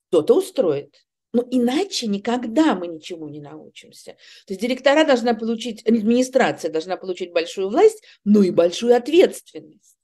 Кто-то 0.10 0.38
устроит. 0.38 1.06
Но 1.34 1.46
иначе 1.52 2.08
никогда 2.08 2.76
мы 2.76 2.88
ничему 2.88 3.28
не 3.28 3.42
научимся. 3.42 4.14
То 4.46 4.54
есть 4.54 4.62
директора 4.62 5.04
должна 5.04 5.34
получить, 5.34 5.86
администрация 5.86 6.72
должна 6.72 6.96
получить 6.96 7.34
большую 7.34 7.70
власть, 7.70 8.04
но 8.24 8.42
и 8.42 8.52
большую 8.52 8.96
ответственность. 8.96 9.98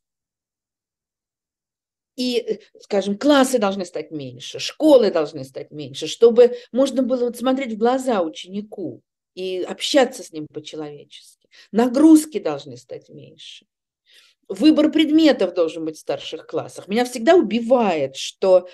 И, 2.17 2.59
скажем, 2.81 3.17
классы 3.17 3.57
должны 3.57 3.85
стать 3.85 4.11
меньше, 4.11 4.59
школы 4.59 5.09
должны 5.09 5.45
стать 5.45 5.71
меньше, 5.71 6.07
чтобы 6.07 6.57
можно 6.73 7.01
было 7.01 7.25
вот 7.25 7.37
смотреть 7.37 7.73
в 7.73 7.77
глаза 7.77 8.21
ученику 8.21 9.01
и 9.35 9.61
общаться 9.61 10.23
с 10.23 10.31
ним 10.31 10.47
по-человечески. 10.47 11.49
Нагрузки 11.71 12.39
должны 12.39 12.77
стать 12.77 13.09
меньше. 13.09 13.65
Выбор 14.47 14.91
предметов 14.91 15.53
должен 15.53 15.85
быть 15.85 15.97
в 15.97 16.01
старших 16.01 16.45
классах. 16.45 16.87
Меня 16.87 17.05
всегда 17.05 17.35
убивает, 17.35 18.17
что 18.17 18.67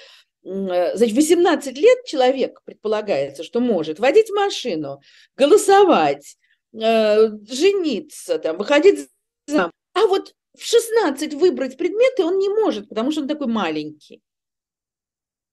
Э, 0.48 0.96
значит, 0.96 1.16
18 1.16 1.78
лет 1.78 2.06
человек 2.06 2.62
предполагается, 2.64 3.44
что 3.44 3.60
может 3.60 4.00
водить 4.00 4.30
машину, 4.30 5.02
голосовать, 5.36 6.38
э, 6.74 7.30
жениться, 7.50 8.40
там, 8.40 8.58
выходить 8.58 9.10
замуж. 9.46 9.72
А 9.94 10.08
вот 10.08 10.34
в 10.58 10.64
16 10.64 11.34
выбрать 11.34 11.78
предметы 11.78 12.24
он 12.24 12.38
не 12.38 12.50
может, 12.50 12.88
потому 12.88 13.12
что 13.12 13.22
он 13.22 13.28
такой 13.28 13.48
маленький. 13.48 14.22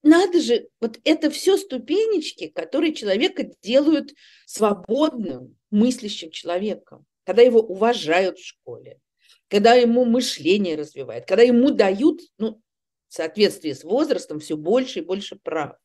Надо 0.04 0.38
же, 0.38 0.68
вот 0.82 1.00
это 1.04 1.30
все 1.30 1.56
ступенечки, 1.56 2.48
которые 2.48 2.92
человека 2.92 3.50
делают 3.62 4.12
свободным, 4.44 5.56
мыслящим 5.70 6.30
человеком, 6.30 7.06
когда 7.24 7.40
его 7.40 7.60
уважают 7.60 8.38
в 8.38 8.46
школе, 8.46 9.00
когда 9.48 9.72
ему 9.72 10.04
мышление 10.04 10.76
развивает, 10.76 11.26
когда 11.26 11.42
ему 11.42 11.70
дают, 11.70 12.20
ну, 12.36 12.60
в 13.08 13.14
соответствии 13.14 13.72
с 13.72 13.82
возрастом 13.82 14.40
все 14.40 14.58
больше 14.58 14.98
и 14.98 15.04
больше 15.04 15.36
прав. 15.36 15.76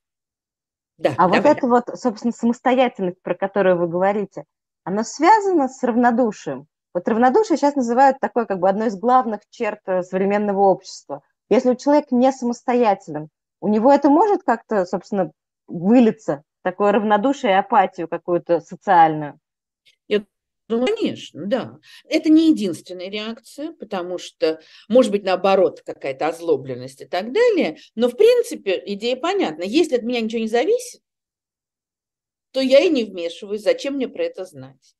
Да, 0.98 1.14
а 1.18 1.30
давай. 1.30 1.40
вот 1.40 1.58
эта 1.58 1.68
вот, 1.68 1.84
собственно, 1.98 2.34
самостоятельность, 2.34 3.22
про 3.22 3.36
которую 3.36 3.78
вы 3.78 3.88
говорите, 3.88 4.44
она 4.84 5.06
связана 5.06 5.70
с 5.70 5.82
равнодушием. 5.82 6.68
Вот 6.94 7.08
равнодушие 7.08 7.56
сейчас 7.56 7.76
называют 7.76 8.20
такой 8.20 8.46
как 8.46 8.60
бы 8.60 8.68
одной 8.68 8.88
из 8.88 8.98
главных 8.98 9.40
черт 9.50 9.80
э, 9.86 10.04
современного 10.04 10.60
общества. 10.60 11.22
Если 11.48 11.70
у 11.70 11.76
человека 11.76 12.14
не 12.16 12.34
самостоятелен, 12.34 13.30
у 13.62 13.68
него 13.68 13.92
это 13.92 14.10
может 14.10 14.44
как-то, 14.44 14.86
собственно, 14.86 15.32
вылиться, 15.68 16.44
такое 16.64 16.92
равнодушие 16.92 17.54
и 17.54 17.56
апатию 17.56 18.08
какую-то 18.08 18.62
социальную? 18.62 19.40
Я 20.08 20.24
ну, 20.70 20.86
конечно, 20.86 21.48
да. 21.48 21.80
Это 22.08 22.30
не 22.30 22.52
единственная 22.52 23.10
реакция, 23.10 23.72
потому 23.72 24.20
что, 24.20 24.62
может 24.88 25.12
быть, 25.12 25.24
наоборот, 25.24 25.82
какая-то 25.84 26.28
озлобленность 26.28 27.02
и 27.02 27.06
так 27.06 27.34
далее. 27.34 27.78
Но, 27.96 28.08
в 28.08 28.16
принципе, 28.16 28.82
идея 28.86 29.16
понятна. 29.16 29.64
Если 29.64 29.96
от 29.96 30.04
меня 30.04 30.22
ничего 30.22 30.42
не 30.42 30.48
зависит, 30.48 31.02
то 32.52 32.62
я 32.62 32.82
и 32.82 32.90
не 32.90 33.04
вмешиваюсь. 33.04 33.64
Зачем 33.64 33.96
мне 33.96 34.08
про 34.08 34.26
это 34.26 34.46
знать? 34.46 34.96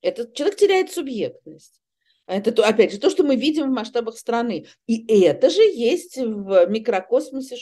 Этот 0.00 0.34
человек 0.34 0.56
теряет 0.58 0.90
субъектность. 0.90 1.80
Это, 2.26 2.66
опять 2.66 2.92
же, 2.92 2.98
то, 2.98 3.08
что 3.08 3.22
мы 3.22 3.36
видим 3.36 3.70
в 3.70 3.74
масштабах 3.74 4.18
страны. 4.18 4.66
И 4.86 5.20
это 5.22 5.50
же 5.50 5.62
есть 5.62 6.16
в 6.16 6.66
микрокосмосе 6.66 7.56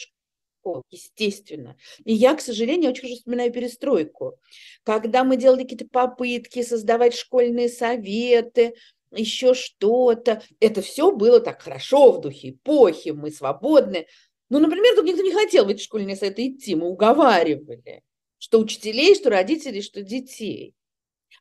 школы 0.60 0.82
естественно. 0.90 1.76
И 2.04 2.12
я, 2.12 2.34
к 2.34 2.40
сожалению, 2.40 2.90
очень 2.90 3.02
хорошо 3.02 3.16
вспоминаю 3.16 3.52
перестройку. 3.52 4.38
Когда 4.84 5.24
мы 5.24 5.36
делали 5.36 5.62
какие-то 5.62 5.88
попытки 5.88 6.62
создавать 6.62 7.14
школьные 7.14 7.68
советы, 7.68 8.74
еще 9.12 9.54
что-то, 9.54 10.42
это 10.60 10.82
все 10.82 11.10
было 11.10 11.40
так 11.40 11.62
хорошо 11.62 12.12
в 12.12 12.20
духе 12.20 12.50
эпохи, 12.50 13.10
мы 13.10 13.30
свободны. 13.30 14.06
Ну, 14.50 14.58
например, 14.58 14.94
тут 14.94 15.04
никто 15.04 15.22
не 15.22 15.32
хотел 15.32 15.64
в 15.64 15.68
эти 15.68 15.82
школьные 15.82 16.16
советы 16.16 16.48
идти, 16.48 16.74
мы 16.74 16.88
уговаривали, 16.88 18.02
что 18.38 18.58
учителей, 18.58 19.14
что 19.14 19.30
родителей, 19.30 19.82
что 19.82 20.02
детей. 20.02 20.74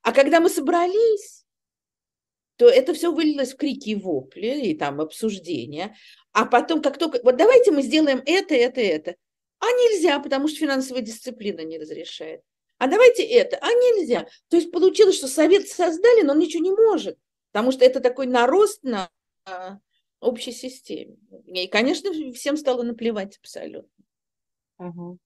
А 0.02 0.12
когда 0.12 0.40
мы 0.40 0.50
собрались, 0.50 1.46
то 2.60 2.68
это 2.68 2.94
все 2.94 3.12
вылилось 3.14 3.54
в 3.54 3.58
крики 3.58 3.92
и 3.92 3.96
вопли, 3.96 4.68
и 4.68 4.78
там 4.78 5.00
обсуждения. 5.00 5.96
А 6.32 6.46
потом, 6.46 6.82
как 6.82 6.98
только, 6.98 7.20
вот 7.24 7.38
давайте 7.38 7.72
мы 7.72 7.82
сделаем 7.82 8.22
это, 8.26 8.54
это, 8.54 8.82
это. 8.82 9.16
А 9.60 9.66
нельзя, 9.66 10.20
потому 10.20 10.48
что 10.48 10.60
финансовая 10.60 11.02
дисциплина 11.02 11.62
не 11.62 11.78
разрешает. 11.78 12.42
А 12.78 12.88
давайте 12.88 13.24
это, 13.24 13.58
а 13.58 13.68
нельзя. 13.68 14.28
То 14.50 14.56
есть 14.56 14.72
получилось, 14.72 15.18
что 15.18 15.28
совет 15.28 15.68
создали, 15.68 16.22
но 16.22 16.34
он 16.34 16.40
ничего 16.40 16.64
не 16.64 16.72
может, 16.72 17.18
потому 17.52 17.72
что 17.72 17.84
это 17.84 18.00
такой 18.00 18.26
нарост 18.26 18.84
на 18.84 19.10
общей 20.22 20.54
системе. 20.54 21.18
И, 21.46 21.68
конечно, 21.68 22.12
всем 22.34 22.56
стало 22.58 22.84
наплевать 22.84 23.38
абсолютно. 23.38 23.90
Угу. 24.78 25.18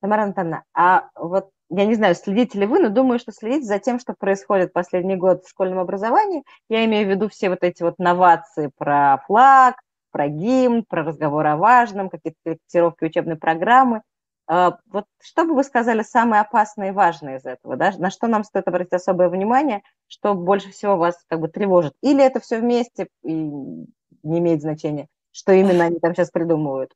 Тамара 0.00 0.22
Антоновна, 0.22 0.64
а 0.74 1.08
вот 1.14 1.50
я 1.70 1.84
не 1.84 1.94
знаю, 1.94 2.14
следите 2.14 2.58
ли 2.58 2.66
вы, 2.66 2.78
но 2.78 2.88
думаю, 2.88 3.18
что 3.18 3.30
следите 3.30 3.66
за 3.66 3.78
тем, 3.78 3.98
что 3.98 4.14
происходит 4.14 4.72
последний 4.72 5.16
год 5.16 5.44
в 5.44 5.50
школьном 5.50 5.78
образовании. 5.78 6.44
Я 6.68 6.84
имею 6.86 7.06
в 7.06 7.10
виду 7.10 7.28
все 7.28 7.50
вот 7.50 7.62
эти 7.62 7.82
вот 7.82 7.98
новации 7.98 8.70
про 8.76 9.22
флаг, 9.26 9.76
про 10.10 10.28
гимн, 10.28 10.84
про 10.84 11.04
разговор 11.04 11.46
о 11.46 11.56
важном, 11.56 12.10
какие-то 12.10 12.38
корректировки 12.44 13.04
учебной 13.04 13.36
программы. 13.36 14.02
А, 14.46 14.78
вот 14.86 15.04
что 15.20 15.44
бы 15.44 15.54
вы 15.54 15.62
сказали 15.62 16.02
самое 16.02 16.42
опасное 16.42 16.88
и 16.88 16.92
важное 16.92 17.38
из 17.38 17.44
этого? 17.44 17.76
Да? 17.76 17.92
На 17.98 18.10
что 18.10 18.26
нам 18.26 18.44
стоит 18.44 18.66
обратить 18.66 18.94
особое 18.94 19.28
внимание, 19.28 19.82
что 20.06 20.34
больше 20.34 20.70
всего 20.70 20.96
вас 20.96 21.22
как 21.28 21.40
бы 21.40 21.48
тревожит? 21.48 21.94
Или 22.02 22.24
это 22.24 22.40
все 22.40 22.58
вместе 22.58 23.08
и 23.22 23.32
не 23.32 23.86
имеет 24.22 24.62
значения, 24.62 25.08
что 25.32 25.52
именно 25.52 25.84
они 25.84 25.98
там 25.98 26.14
сейчас 26.14 26.30
придумывают? 26.30 26.92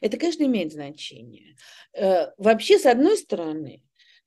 Это, 0.00 0.16
конечно, 0.16 0.42
имеет 0.44 0.72
значение. 0.72 1.56
Э, 1.94 2.32
вообще, 2.36 2.78
с 2.78 2.86
одной 2.86 3.16
стороны, 3.16 3.82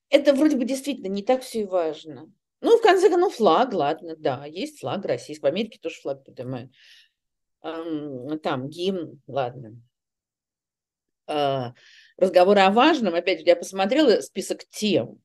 это 0.09 0.33
вроде 0.33 0.55
бы 0.55 0.65
действительно 0.65 1.07
не 1.07 1.21
так 1.21 1.41
все 1.41 1.61
и 1.61 1.65
важно. 1.65 2.31
Ну, 2.61 2.77
в 2.77 2.81
конце 2.81 3.09
концов, 3.09 3.35
флаг, 3.35 3.73
ладно, 3.73 4.15
да, 4.15 4.45
есть 4.45 4.79
флаг 4.79 5.05
России, 5.05 5.37
в 5.37 5.45
Америке 5.45 5.79
тоже 5.81 5.99
флаг 6.01 6.23
поднимают. 6.23 6.71
Там 7.63 8.67
гимн, 8.67 9.21
ладно. 9.25 9.81
А, 11.27 11.73
разговоры 12.17 12.59
о 12.59 12.71
важном, 12.71 13.15
опять 13.15 13.39
же, 13.39 13.45
я 13.45 13.55
посмотрела 13.55 14.19
список 14.21 14.65
тем, 14.69 15.21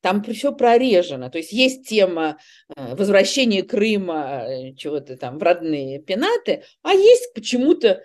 там 0.00 0.22
все 0.22 0.52
прорежено. 0.52 1.28
То 1.30 1.38
есть 1.38 1.52
есть 1.52 1.86
тема 1.86 2.38
э, 2.74 2.94
возвращения 2.94 3.62
Крыма 3.62 4.46
э, 4.46 4.74
чего-то 4.74 5.16
там 5.16 5.38
в 5.38 5.42
родные 5.42 6.00
пенаты, 6.00 6.64
а 6.82 6.92
есть 6.92 7.34
почему-то 7.34 8.02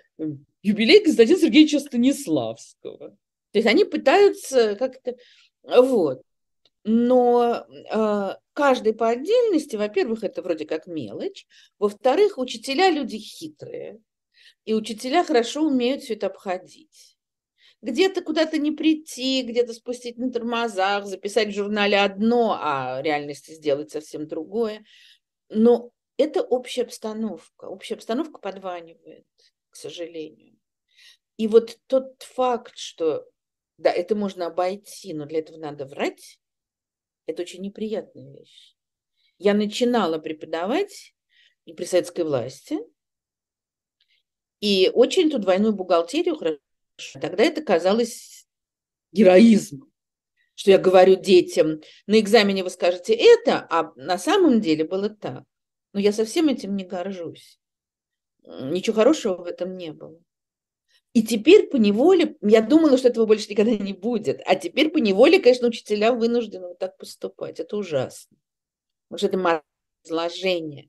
юбилей 0.62 1.02
Константина 1.02 1.38
Сергеевича 1.38 1.80
Станиславского. 1.80 3.16
То 3.52 3.58
есть 3.58 3.66
они 3.66 3.84
пытаются 3.84 4.76
как-то... 4.76 5.16
Вот. 5.62 6.22
Но 6.84 7.64
э, 7.68 8.36
каждый 8.54 8.94
по 8.94 9.08
отдельности, 9.08 9.76
во-первых, 9.76 10.24
это 10.24 10.42
вроде 10.42 10.66
как 10.66 10.86
мелочь, 10.86 11.46
во-вторых, 11.78 12.38
учителя 12.38 12.90
люди 12.90 13.18
хитрые, 13.18 14.00
и 14.64 14.74
учителя 14.74 15.24
хорошо 15.24 15.62
умеют 15.62 16.02
все 16.02 16.14
это 16.14 16.26
обходить. 16.26 17.16
Где-то 17.82 18.22
куда-то 18.22 18.58
не 18.58 18.70
прийти, 18.70 19.42
где-то 19.42 19.74
спустить 19.74 20.16
на 20.16 20.30
тормозах, 20.30 21.06
записать 21.06 21.48
в 21.48 21.54
журнале 21.54 21.98
одно, 21.98 22.56
а 22.60 23.00
в 23.00 23.04
реальности 23.04 23.52
сделать 23.52 23.90
совсем 23.90 24.28
другое. 24.28 24.84
Но 25.48 25.90
это 26.16 26.42
общая 26.42 26.82
обстановка. 26.82 27.64
Общая 27.64 27.94
обстановка 27.94 28.38
подванивает, 28.38 29.26
к 29.70 29.76
сожалению. 29.76 30.56
И 31.36 31.48
вот 31.48 31.76
тот 31.88 32.22
факт, 32.22 32.76
что 32.76 33.26
да, 33.78 33.90
это 33.90 34.14
можно 34.14 34.46
обойти, 34.46 35.12
но 35.12 35.26
для 35.26 35.40
этого 35.40 35.56
надо 35.56 35.84
врать, 35.86 36.38
это 37.32 37.42
очень 37.42 37.62
неприятная 37.62 38.32
вещь. 38.32 38.74
Я 39.38 39.54
начинала 39.54 40.18
преподавать 40.18 41.14
и 41.64 41.72
при 41.72 41.84
советской 41.84 42.24
власти, 42.24 42.78
и 44.60 44.90
очень 44.94 45.28
эту 45.28 45.38
двойную 45.38 45.72
бухгалтерию 45.72 46.36
хорошо. 46.36 46.60
Тогда 47.20 47.42
это 47.42 47.62
казалось 47.62 48.46
героизмом, 49.10 49.92
что 50.54 50.70
я 50.70 50.78
говорю 50.78 51.16
детям, 51.16 51.80
на 52.06 52.20
экзамене 52.20 52.62
вы 52.62 52.70
скажете 52.70 53.14
это, 53.14 53.66
а 53.70 53.92
на 53.96 54.18
самом 54.18 54.60
деле 54.60 54.84
было 54.84 55.10
так. 55.10 55.44
Но 55.92 56.00
я 56.00 56.12
совсем 56.12 56.48
этим 56.48 56.76
не 56.76 56.84
горжусь. 56.84 57.58
Ничего 58.44 58.96
хорошего 58.96 59.42
в 59.42 59.46
этом 59.46 59.76
не 59.76 59.92
было. 59.92 60.18
И 61.12 61.22
теперь 61.22 61.68
по 61.68 61.76
неволе, 61.76 62.36
я 62.40 62.62
думала, 62.62 62.96
что 62.96 63.08
этого 63.08 63.26
больше 63.26 63.50
никогда 63.50 63.72
не 63.72 63.92
будет, 63.92 64.40
а 64.46 64.54
теперь 64.54 64.88
по 64.88 64.98
неволе, 64.98 65.40
конечно, 65.40 65.68
учителя 65.68 66.12
вынуждены 66.12 66.68
вот 66.68 66.78
так 66.78 66.96
поступать. 66.96 67.60
Это 67.60 67.76
ужасно. 67.76 68.38
Потому 69.08 69.18
что 69.18 69.26
это 69.26 69.62
изложение. 70.04 70.88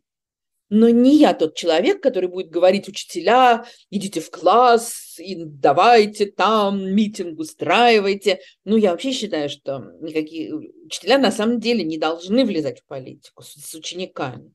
Но 0.69 0.89
не 0.89 1.17
я 1.17 1.33
тот 1.33 1.55
человек, 1.55 2.01
который 2.01 2.29
будет 2.29 2.49
говорить 2.49 2.87
учителя, 2.87 3.65
идите 3.91 4.21
в 4.21 4.31
класс 4.31 5.19
и 5.19 5.35
давайте 5.45 6.25
там 6.25 6.95
митинг 6.95 7.37
устраивайте. 7.37 8.39
Ну, 8.63 8.77
я 8.77 8.91
вообще 8.91 9.11
считаю, 9.11 9.49
что 9.49 9.83
никакие 10.01 10.53
учителя 10.53 11.19
на 11.19 11.31
самом 11.31 11.59
деле 11.59 11.83
не 11.83 11.99
должны 11.99 12.43
влезать 12.43 12.79
в 12.79 12.85
политику 12.85 13.43
с, 13.43 13.53
с 13.53 13.75
учениками. 13.75 14.51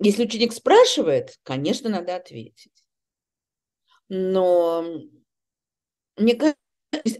Если 0.00 0.24
ученик 0.24 0.52
спрашивает, 0.52 1.38
конечно, 1.44 1.88
надо 1.88 2.16
ответить. 2.16 2.73
Но 4.08 4.84
мне 6.16 6.34
кажется, 6.34 6.58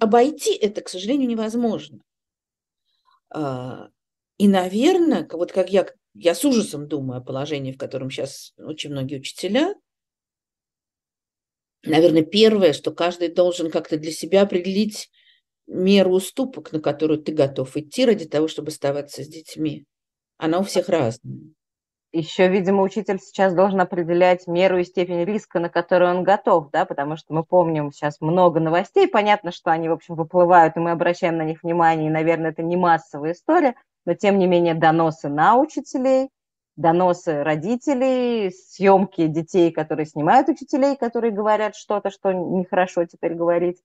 обойти 0.01 0.55
это, 0.55 0.81
к 0.83 0.89
сожалению, 0.89 1.29
невозможно. 1.29 2.01
А, 3.31 3.89
и, 4.39 4.49
наверное, 4.49 5.29
вот 5.33 5.53
как 5.53 5.71
я, 5.71 5.87
я 6.15 6.35
с 6.35 6.45
ужасом 6.45 6.89
думаю 6.89 7.19
о 7.19 7.25
положении, 7.25 7.73
в 7.73 7.79
котором 7.79 8.11
сейчас 8.11 8.53
очень 8.59 8.91
многие 8.91 9.17
учителя, 9.17 9.75
наверное, 11.85 12.23
первое, 12.23 12.73
что 12.73 12.93
каждый 12.93 13.29
должен 13.29 13.71
как-то 13.71 13.97
для 13.97 14.13
себя 14.13 14.43
определить 14.43 15.11
меру 15.67 16.13
уступок, 16.13 16.73
на 16.73 16.81
которую 16.81 17.23
ты 17.23 17.33
готов 17.33 17.77
идти 17.77 18.05
ради 18.05 18.27
того, 18.27 18.49
чтобы 18.49 18.69
оставаться 18.69 19.25
с 19.25 19.29
детьми. 19.29 19.87
Она 20.39 20.61
у 20.61 20.65
всех 20.65 20.89
разная. 20.89 21.41
Еще, 22.17 22.47
видимо, 22.47 22.85
учитель 22.85 23.19
сейчас 23.19 23.55
должен 23.55 23.81
определять 23.81 24.47
меру 24.47 24.79
и 24.79 24.85
степень 24.85 25.25
риска, 25.25 25.59
на 25.59 25.69
которую 25.69 26.13
он 26.17 26.23
готов, 26.23 26.71
да, 26.71 26.85
потому 26.85 27.17
что 27.17 27.35
мы 27.35 27.43
помним 27.43 27.91
сейчас 27.91 28.21
много 28.21 28.61
новостей, 28.61 29.09
понятно, 29.09 29.51
что 29.51 29.73
они, 29.73 29.89
в 29.89 29.93
общем, 29.93 30.15
выплывают, 30.15 30.77
и 30.77 30.79
мы 30.79 30.93
обращаем 30.93 31.37
на 31.39 31.43
них 31.43 31.65
внимание, 31.65 32.07
и, 32.07 32.13
наверное, 32.13 32.53
это 32.53 32.63
не 32.63 32.77
массовая 32.77 33.33
история, 33.33 33.75
но, 34.07 34.15
тем 34.15 34.39
не 34.39 34.47
менее, 34.47 34.75
доносы 34.75 35.29
на 35.29 35.57
учителей, 35.57 36.29
доносы 36.77 37.43
родителей, 37.43 38.53
съемки 38.53 39.27
детей, 39.27 39.73
которые 39.73 40.07
снимают 40.07 40.49
учителей, 40.49 40.95
которые 40.95 41.33
говорят 41.33 41.75
что-то, 41.75 42.11
что 42.13 42.31
нехорошо 42.31 43.07
теперь 43.07 43.35
говорить. 43.35 43.83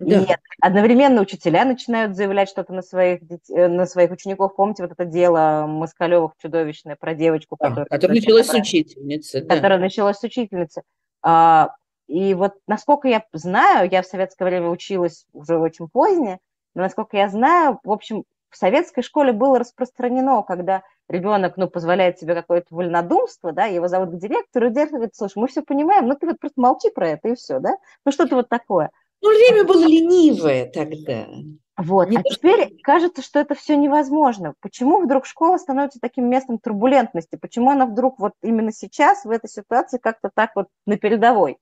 Да. 0.00 0.20
И 0.20 0.26
одновременно 0.60 1.20
учителя 1.20 1.64
начинают 1.64 2.16
заявлять 2.16 2.48
что-то 2.48 2.72
на 2.72 2.82
своих, 2.82 3.20
э, 3.48 3.68
на 3.68 3.86
своих 3.86 4.10
учеников. 4.10 4.56
Помните 4.56 4.82
вот 4.82 4.92
это 4.92 5.04
дело 5.04 5.66
Москалевых 5.68 6.32
чудовищное 6.38 6.96
про 6.96 7.14
девочку, 7.14 7.56
да, 7.60 7.84
которая... 7.88 8.16
Началось 8.16 8.46
с 8.46 8.54
учительницы. 8.54 9.42
Да. 9.42 9.56
Которое 9.56 9.78
началось 9.78 10.16
с 10.16 10.22
учительницы. 10.24 10.82
А, 11.22 11.70
и 12.08 12.34
вот 12.34 12.54
насколько 12.66 13.06
я 13.06 13.22
знаю, 13.32 13.88
я 13.90 14.02
в 14.02 14.06
советское 14.06 14.44
время 14.44 14.68
училась 14.68 15.26
уже 15.32 15.58
очень 15.58 15.88
позднее, 15.88 16.40
но 16.74 16.82
насколько 16.82 17.16
я 17.16 17.28
знаю, 17.28 17.78
в 17.84 17.90
общем, 17.90 18.24
в 18.50 18.56
советской 18.56 19.02
школе 19.02 19.32
было 19.32 19.58
распространено, 19.58 20.42
когда 20.42 20.82
ребенок, 21.08 21.56
ну, 21.56 21.68
позволяет 21.68 22.18
себе 22.18 22.34
какое-то 22.34 22.66
вольнодумство, 22.70 23.52
да, 23.52 23.64
его 23.64 23.88
зовут 23.88 24.10
к 24.10 24.18
директору, 24.18 24.66
и 24.66 24.70
директор 24.70 24.98
говорит, 24.98 25.16
слушай, 25.16 25.38
мы 25.38 25.48
все 25.48 25.62
понимаем, 25.62 26.06
но 26.06 26.14
ты 26.14 26.26
вот 26.26 26.38
просто 26.38 26.60
молчи 26.60 26.90
про 26.90 27.10
это, 27.10 27.28
и 27.28 27.34
все, 27.34 27.58
да, 27.58 27.74
ну, 28.04 28.12
что-то 28.12 28.36
вот 28.36 28.48
такое. 28.48 28.90
Ну, 29.22 29.30
время 29.30 29.64
было 29.64 29.84
ленивое 29.84 30.70
тогда. 30.70 31.28
Вот, 31.76 32.08
не 32.08 32.18
а 32.18 32.22
теперь 32.22 32.66
что... 32.66 32.76
кажется, 32.82 33.22
что 33.22 33.40
это 33.40 33.54
все 33.54 33.76
невозможно. 33.76 34.54
Почему 34.60 35.02
вдруг 35.02 35.26
школа 35.26 35.58
становится 35.58 35.98
таким 36.00 36.28
местом 36.28 36.58
турбулентности? 36.58 37.36
Почему 37.36 37.70
она 37.70 37.86
вдруг 37.86 38.18
вот 38.18 38.32
именно 38.42 38.72
сейчас 38.72 39.24
в 39.24 39.30
этой 39.30 39.50
ситуации 39.50 39.98
как-то 39.98 40.30
так 40.32 40.52
вот 40.54 40.68
на 40.86 40.96
передовой? 40.96 41.56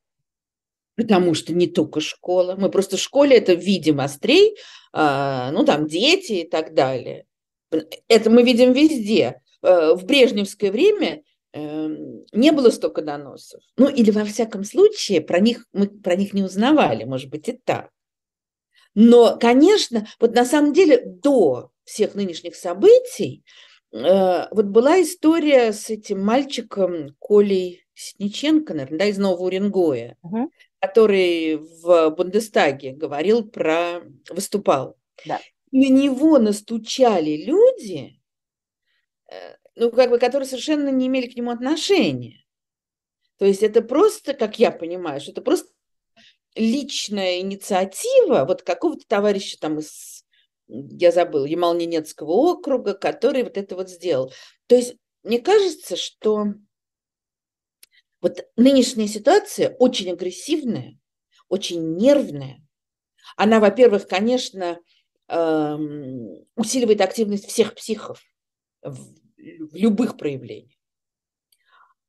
Потому 0.97 1.33
что 1.33 1.55
не 1.55 1.67
только 1.67 2.01
школа. 2.01 2.57
Мы 2.59 2.69
просто 2.69 2.99
в 2.99 3.01
школе 3.01 3.39
это 3.39 3.55
видим 3.55 4.01
острей, 4.01 4.59
а, 4.93 5.51
ну 5.53 5.65
там 5.65 5.87
дети 5.87 6.33
и 6.33 6.49
так 6.49 6.75
далее. 6.75 7.25
Это 8.09 8.29
мы 8.29 8.43
видим 8.43 8.73
везде. 8.73 9.41
Э, 9.63 9.95
в 9.95 10.05
брежневское 10.05 10.73
время 10.73 11.23
не 11.55 12.51
было 12.51 12.71
столько 12.71 13.03
доносов. 13.03 13.63
Ну, 13.77 13.89
или 13.89 14.11
во 14.11 14.25
всяком 14.25 14.65
случае, 14.65 15.21
про 15.21 15.39
них 15.39 15.67
мы 15.73 15.89
про 15.89 16.17
них 16.17 16.33
не 16.33 16.43
узнавали, 16.43 17.05
может 17.05 17.31
быть, 17.31 17.49
и 17.49 17.53
так. 17.53 17.91
Но, 18.95 19.39
конечно, 19.39 20.07
вот 20.21 20.35
на 20.35 20.45
самом 20.45 20.73
деле 20.73 21.03
до 21.05 21.71
всех 21.85 22.15
нынешних 22.15 22.55
событий 22.55 23.45
э, 23.93 24.47
вот 24.51 24.67
была 24.67 25.01
история 25.01 25.73
с 25.73 25.91
этим 25.91 26.23
мальчиком 26.23 27.17
Колей 27.19 27.85
Сниченко, 27.95 28.75
наверное, 28.75 28.99
да, 28.99 29.05
из 29.07 29.19
Нового 29.19 29.45
Уренгоя, 29.45 30.17
угу. 30.23 30.51
который 30.81 31.57
в 31.57 32.11
Бундестаге 32.11 32.93
говорил 32.93 33.49
про, 33.49 34.01
выступал. 34.29 34.97
Да. 35.27 35.41
На 35.71 35.89
него 35.89 36.39
настучали 36.39 37.45
люди, 37.45 38.21
э, 39.31 39.57
ну, 39.75 39.91
как 39.91 40.11
бы, 40.11 40.19
которые 40.19 40.47
совершенно 40.47 40.89
не 40.89 41.07
имели 41.07 41.27
к 41.27 41.37
нему 41.37 41.51
отношения. 41.51 42.45
То 43.39 43.47
есть 43.47 43.63
это 43.63 43.83
просто, 43.83 44.35
как 44.35 44.59
я 44.59 44.71
понимаю, 44.71 45.21
что 45.21 45.33
это 45.33 45.43
просто 45.43 45.69
личная 46.55 47.41
инициатива 47.41 48.45
вот 48.47 48.63
какого-то 48.63 49.07
товарища 49.07 49.59
там 49.59 49.79
из, 49.79 50.25
я 50.69 51.11
забыл, 51.11 51.45
Ямал-Ненецкого 51.45 52.31
округа, 52.31 52.95
который 52.95 53.43
вот 53.43 53.57
это 53.57 53.75
вот 53.75 53.89
сделал. 53.89 54.33
То 54.67 54.77
есть 54.77 54.95
мне 55.23 55.41
кажется, 55.41 55.97
что 55.97 56.55
вот 58.21 58.47
нынешняя 58.57 59.09
ситуация 59.09 59.71
очень 59.79 60.13
агрессивная, 60.13 60.99
очень 61.49 61.97
нервная. 61.97 62.63
Она, 63.37 63.59
во-первых, 63.61 64.07
конечно, 64.07 64.79
эм, 65.29 66.47
усиливает 66.55 67.01
активность 67.01 67.49
всех 67.49 67.75
психов 67.75 68.23
любых 69.43 70.17
проявлениях. 70.17 70.79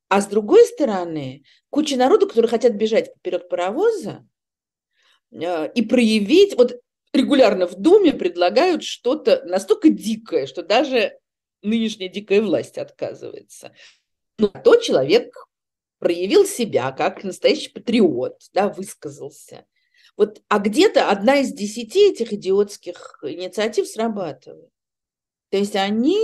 А 0.09 0.21
с 0.21 0.27
другой 0.27 0.63
стороны, 0.65 1.43
куча 1.69 1.97
народу, 1.97 2.27
которые 2.27 2.49
хотят 2.49 2.73
бежать 2.73 3.11
вперед 3.17 3.49
паровоза 3.49 4.27
э, 5.31 5.71
и 5.73 5.81
проявить, 5.83 6.55
вот 6.55 6.79
регулярно 7.13 7.67
в 7.67 7.75
Думе 7.75 8.13
предлагают 8.13 8.83
что-то 8.83 9.43
настолько 9.45 9.89
дикое, 9.89 10.45
что 10.45 10.61
даже 10.61 11.17
нынешняя 11.63 12.09
дикая 12.09 12.41
власть 12.41 12.77
отказывается. 12.77 13.73
Но 14.37 14.47
то 14.47 14.75
человек 14.75 15.33
проявил 15.99 16.45
себя 16.45 16.91
как 16.91 17.23
настоящий 17.23 17.69
патриот, 17.69 18.39
да, 18.53 18.69
высказался. 18.69 19.65
Вот, 20.15 20.43
а 20.47 20.59
где-то 20.59 21.09
одна 21.09 21.39
из 21.39 21.53
десяти 21.53 22.11
этих 22.11 22.33
идиотских 22.33 23.19
инициатив 23.23 23.87
срабатывает. 23.87 24.69
То 25.49 25.57
есть 25.57 25.75
они 25.75 26.19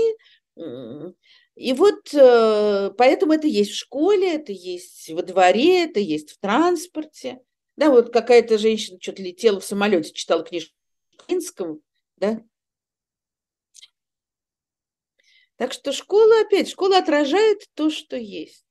и 1.55 1.73
вот 1.73 2.13
э, 2.13 2.91
поэтому 2.97 3.33
это 3.33 3.47
есть 3.47 3.71
в 3.71 3.77
школе, 3.77 4.35
это 4.35 4.51
есть 4.51 5.09
во 5.09 5.21
дворе, 5.23 5.85
это 5.85 5.99
есть 5.99 6.31
в 6.31 6.39
транспорте. 6.39 7.39
Да, 7.77 7.89
вот 7.89 8.11
какая-то 8.11 8.57
женщина 8.57 8.97
что-то 9.01 9.21
летела 9.21 9.59
в 9.59 9.65
самолете, 9.65 10.11
читала 10.13 10.43
книжку 10.43 10.75
Кинском, 11.27 11.81
да. 12.17 12.41
Так 15.57 15.73
что 15.73 15.91
школа, 15.91 16.41
опять, 16.41 16.69
школа 16.69 16.97
отражает 16.97 17.61
то, 17.73 17.89
что 17.89 18.15
есть. 18.15 18.65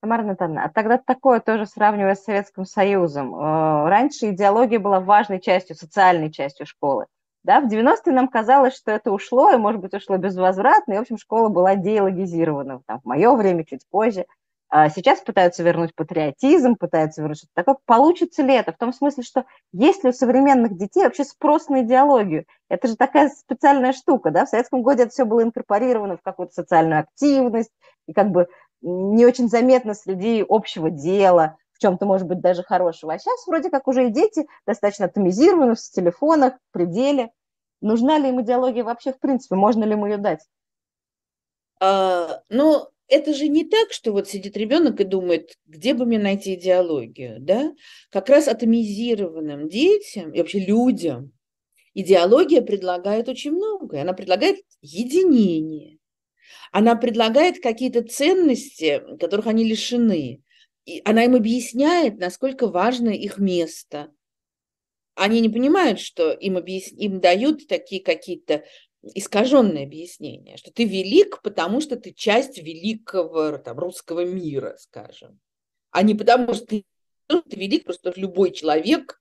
Тамара 0.00 0.22
Натановна, 0.22 0.64
а 0.64 0.68
тогда 0.68 0.98
такое 0.98 1.40
тоже 1.40 1.66
сравнивая 1.66 2.14
с 2.14 2.24
Советским 2.24 2.64
Союзом. 2.64 3.34
Э, 3.34 3.88
раньше 3.88 4.30
идеология 4.30 4.78
была 4.78 5.00
важной 5.00 5.40
частью, 5.40 5.76
социальной 5.76 6.30
частью 6.30 6.66
школы. 6.66 7.06
Да, 7.46 7.60
в 7.60 7.68
90-е 7.68 8.12
нам 8.12 8.26
казалось, 8.26 8.74
что 8.74 8.90
это 8.90 9.12
ушло, 9.12 9.52
и, 9.52 9.56
может 9.56 9.80
быть, 9.80 9.94
ушло 9.94 10.16
безвозвратно, 10.16 10.94
и, 10.94 10.96
в 10.96 11.02
общем, 11.02 11.16
школа 11.16 11.48
была 11.48 11.76
деологизирована. 11.76 12.82
Там, 12.88 12.98
в 12.98 13.04
мое 13.04 13.32
время, 13.36 13.64
чуть 13.64 13.86
позже. 13.88 14.26
А 14.68 14.88
сейчас 14.90 15.20
пытаются 15.20 15.62
вернуть 15.62 15.94
патриотизм, 15.94 16.74
пытаются 16.74 17.20
вернуть 17.20 17.38
что-то 17.38 17.52
такое. 17.54 17.76
Получится 17.86 18.42
ли 18.42 18.52
это? 18.52 18.72
В 18.72 18.78
том 18.78 18.92
смысле, 18.92 19.22
что 19.22 19.44
есть 19.72 20.02
ли 20.02 20.10
у 20.10 20.12
современных 20.12 20.76
детей 20.76 21.04
вообще 21.04 21.22
спрос 21.22 21.68
на 21.68 21.82
идеологию? 21.82 22.46
Это 22.68 22.88
же 22.88 22.96
такая 22.96 23.28
специальная 23.28 23.92
штука, 23.92 24.32
да? 24.32 24.44
В 24.44 24.48
Советском 24.48 24.82
годе 24.82 25.04
это 25.04 25.12
все 25.12 25.24
было 25.24 25.44
инкорпорировано 25.44 26.16
в 26.16 26.22
какую-то 26.22 26.52
социальную 26.52 26.98
активность, 26.98 27.70
и 28.08 28.12
как 28.12 28.32
бы 28.32 28.48
не 28.82 29.24
очень 29.24 29.48
заметно 29.48 29.94
среди 29.94 30.44
общего 30.48 30.90
дела, 30.90 31.58
в 31.76 31.78
чем-то, 31.78 32.06
может 32.06 32.26
быть, 32.26 32.40
даже 32.40 32.62
хорошего. 32.62 33.12
А 33.12 33.18
сейчас 33.18 33.46
вроде 33.46 33.70
как 33.70 33.86
уже 33.86 34.08
и 34.08 34.10
дети 34.10 34.46
достаточно 34.66 35.06
атомизированы 35.06 35.74
в 35.74 35.80
телефонах, 35.80 36.54
в 36.54 36.72
пределе. 36.72 37.30
Нужна 37.82 38.18
ли 38.18 38.30
им 38.30 38.40
идеология 38.40 38.82
вообще 38.82 39.12
в 39.12 39.20
принципе? 39.20 39.54
Можно 39.54 39.84
ли 39.84 39.92
им 39.92 40.06
ее 40.06 40.16
дать? 40.16 40.40
А, 41.80 42.40
ну, 42.48 42.88
это 43.08 43.34
же 43.34 43.48
не 43.48 43.64
так, 43.64 43.92
что 43.92 44.12
вот 44.12 44.28
сидит 44.28 44.56
ребенок 44.56 45.00
и 45.00 45.04
думает, 45.04 45.52
где 45.66 45.92
бы 45.92 46.06
мне 46.06 46.18
найти 46.18 46.54
идеологию, 46.54 47.36
да? 47.40 47.72
Как 48.10 48.30
раз 48.30 48.48
атомизированным 48.48 49.68
детям 49.68 50.32
и 50.32 50.38
вообще 50.38 50.60
людям 50.60 51.32
идеология 51.92 52.62
предлагает 52.62 53.28
очень 53.28 53.52
многое. 53.52 54.02
Она 54.02 54.14
предлагает 54.14 54.60
единение, 54.80 55.98
она 56.72 56.96
предлагает 56.96 57.62
какие-то 57.62 58.02
ценности, 58.02 59.02
которых 59.20 59.46
они 59.46 59.64
лишены. 59.64 60.42
И 60.86 61.02
она 61.04 61.24
им 61.24 61.34
объясняет, 61.34 62.18
насколько 62.18 62.68
важно 62.68 63.10
их 63.10 63.38
место. 63.38 64.12
Они 65.14 65.40
не 65.40 65.48
понимают, 65.48 66.00
что 66.00 66.30
им, 66.30 66.56
объяс... 66.56 66.92
им 66.92 67.20
дают 67.20 67.66
такие 67.66 68.02
какие-то 68.02 68.64
искаженное 69.14 69.84
объяснение, 69.84 70.56
что 70.56 70.72
ты 70.72 70.84
велик, 70.84 71.42
потому 71.42 71.80
что 71.80 71.96
ты 71.96 72.12
часть 72.12 72.58
великого 72.58 73.58
там, 73.58 73.78
русского 73.78 74.24
мира, 74.24 74.76
скажем, 74.78 75.38
а 75.90 76.02
не 76.02 76.14
потому 76.14 76.54
что 76.54 76.66
ты, 76.66 76.84
ты 77.28 77.56
велик, 77.56 77.84
просто 77.84 78.12
любой 78.16 78.52
человек 78.52 79.18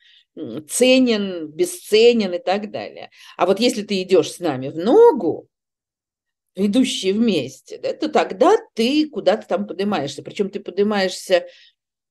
ценен, 0.69 1.47
бесценен 1.47 2.34
и 2.34 2.39
так 2.39 2.71
далее. 2.71 3.10
А 3.38 3.45
вот 3.45 3.60
если 3.60 3.84
ты 3.84 4.01
идешь 4.01 4.32
с 4.32 4.39
нами 4.39 4.69
в 4.69 4.78
ногу, 4.78 5.49
идущие 6.55 7.13
вместе, 7.13 7.77
да, 7.77 7.93
то 7.93 8.09
тогда 8.09 8.55
ты 8.73 9.09
куда-то 9.09 9.47
там 9.47 9.67
поднимаешься. 9.67 10.23
Причем 10.23 10.49
ты 10.49 10.59
поднимаешься 10.59 11.47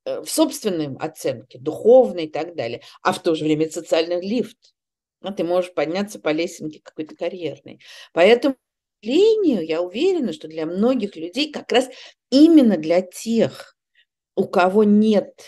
э, 0.04 0.20
в 0.20 0.28
собственной 0.28 0.96
оценке, 0.98 1.58
духовной 1.58 2.24
и 2.24 2.30
так 2.30 2.54
далее, 2.54 2.82
а 3.02 3.12
в 3.12 3.22
то 3.22 3.34
же 3.34 3.44
время 3.44 3.70
социальный 3.70 4.20
лифт. 4.20 4.74
Ну, 5.20 5.32
ты 5.32 5.42
можешь 5.42 5.72
подняться 5.72 6.18
по 6.18 6.30
лесенке 6.30 6.80
какой-то 6.82 7.16
карьерной. 7.16 7.80
Поэтому, 8.12 8.56
сожалению, 9.02 9.66
я 9.66 9.82
уверена, 9.82 10.32
что 10.32 10.48
для 10.48 10.66
многих 10.66 11.16
людей, 11.16 11.50
как 11.50 11.70
раз 11.72 11.88
именно 12.30 12.76
для 12.76 13.00
тех, 13.00 13.76
у 14.34 14.46
кого 14.46 14.84
нет, 14.84 15.42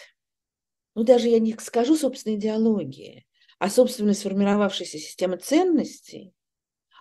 ну 0.94 1.02
даже 1.02 1.28
я 1.28 1.38
не 1.38 1.54
скажу 1.58 1.96
собственной 1.96 2.36
идеологии, 2.36 3.26
а 3.58 3.68
собственной 3.68 4.14
сформировавшейся 4.14 4.98
системы 4.98 5.38
ценностей, 5.38 6.32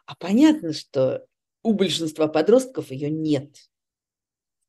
а 0.05 0.15
понятно, 0.15 0.73
что 0.73 1.25
у 1.65 1.73
большинства 1.73 2.27
подростков 2.27 2.91
ее 2.91 3.09
нет. 3.09 3.69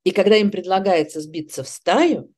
И 0.04 0.10
когда 0.10 0.36
им 0.36 0.50
предлагается 0.50 1.20
сбиться 1.20 1.62
в 1.62 1.68
стаю, 1.68 2.32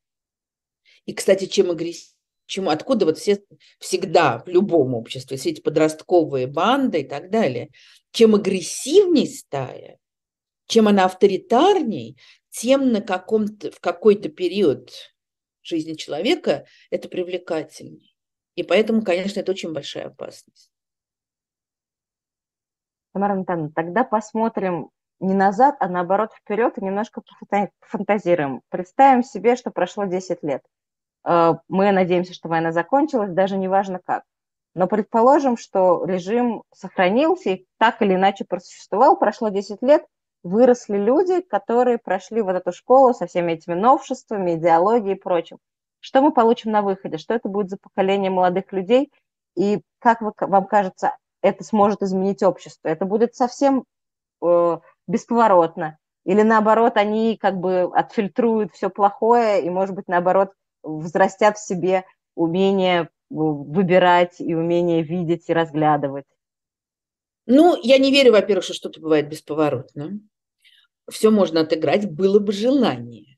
и, 1.07 1.15
кстати, 1.15 1.47
чем 1.47 1.71
агрессивнее, 1.71 2.19
Чему, 2.49 2.71
откуда 2.71 3.05
вот 3.05 3.19
все 3.19 3.45
всегда 3.79 4.39
в 4.39 4.49
любом 4.49 4.95
обществе 4.95 5.37
все 5.37 5.51
эти 5.51 5.61
подростковые 5.61 6.47
банды 6.47 7.03
и 7.03 7.05
так 7.05 7.29
далее. 7.29 7.69
Чем 8.11 8.35
агрессивней 8.35 9.29
стая, 9.29 9.99
чем 10.67 10.89
она 10.89 11.05
авторитарней, 11.05 12.17
тем 12.49 12.91
на 12.91 13.03
каком-то, 13.03 13.71
в 13.71 13.81
какой-то 13.81 14.31
период 14.31 14.91
жизни 15.63 15.93
человека 15.93 16.67
это 16.89 17.11
привлекательней. 17.11 18.17
И 18.55 18.63
поэтому, 18.63 19.05
конечно, 19.05 19.41
это 19.41 19.53
очень 19.53 19.75
большая 19.75 20.07
опасность. 20.07 20.71
Тамара 23.19 23.33
Анатольевна, 23.35 23.71
тогда 23.75 24.05
посмотрим 24.05 24.91
не 25.21 25.35
назад, 25.35 25.77
а 25.81 25.89
наоборот 25.89 26.31
вперед 26.33 26.79
и 26.79 26.85
немножко 26.85 27.23
пофантазируем. 27.81 28.63
Представим 28.71 29.23
себе, 29.23 29.57
что 29.57 29.71
прошло 29.71 30.05
10 30.05 30.43
лет– 30.43 30.63
Э, 31.29 31.55
мы 31.69 31.93
надеемся, 31.93 32.33
что 32.33 32.49
война 32.49 32.73
закончилась, 32.73 33.31
даже 33.31 33.57
не 33.57 33.69
важно 33.69 34.01
как. 34.05 34.25
Но 34.75 34.87
предположим, 34.87 35.57
что 35.57 36.05
режим 36.05 36.63
сохранился 36.73 37.51
и 37.51 37.67
так 37.79 38.01
или 38.03 38.15
иначе 38.15 38.45
просуществовал, 38.45 39.19
прошло 39.19 39.49
10 39.49 39.83
лет, 39.83 40.05
выросли 40.43 40.97
люди, 40.97 41.41
которые 41.41 41.99
прошли 41.99 42.43
вот 42.43 42.55
эту 42.55 42.73
школу 42.73 43.13
со 43.13 43.27
всеми 43.27 43.53
этими 43.53 43.75
новшествами, 43.75 44.55
идеологией 44.55 45.17
и 45.17 45.21
прочим. 45.21 45.59
Что 46.01 46.23
мы 46.23 46.33
получим 46.33 46.71
на 46.71 46.83
выходе? 46.83 47.19
Что 47.19 47.35
это 47.35 47.49
будет 47.49 47.71
за 47.71 47.77
поколение 47.77 48.31
молодых 48.31 48.73
людей? 48.73 49.11
И 49.57 49.81
как 49.99 50.23
вы, 50.23 50.33
вам 50.39 50.67
кажется, 50.67 51.17
это 51.43 51.65
сможет 51.65 52.03
изменить 52.03 52.43
общество? 52.43 52.89
Это 52.89 53.05
будет 53.05 53.35
совсем 53.35 53.85
э, 54.43 54.79
бесповоротно? 55.07 55.99
Или 56.25 56.43
наоборот, 56.43 56.97
они 56.97 57.37
как 57.37 57.59
бы 57.59 57.91
отфильтруют 57.95 58.73
все 58.73 58.91
плохое 58.91 59.65
и, 59.65 59.71
может 59.71 59.95
быть, 59.95 60.09
наоборот, 60.09 60.53
взрастят 60.83 61.57
в 61.57 61.67
себе 61.67 62.05
умение 62.35 63.09
выбирать 63.31 64.41
и 64.41 64.55
умение 64.55 65.03
видеть 65.03 65.49
и 65.49 65.53
разглядывать? 65.53 66.27
Ну, 67.47 67.81
я 67.83 67.99
не 67.99 68.11
верю, 68.11 68.33
во-первых, 68.33 68.65
что 68.65 68.75
что-то 68.75 69.01
бывает 69.01 69.29
бесповоротно. 69.29 70.21
Все 71.11 71.31
можно 71.31 71.63
отыграть, 71.63 72.11
было 72.11 72.39
бы 72.39 72.53
желание. 72.53 73.38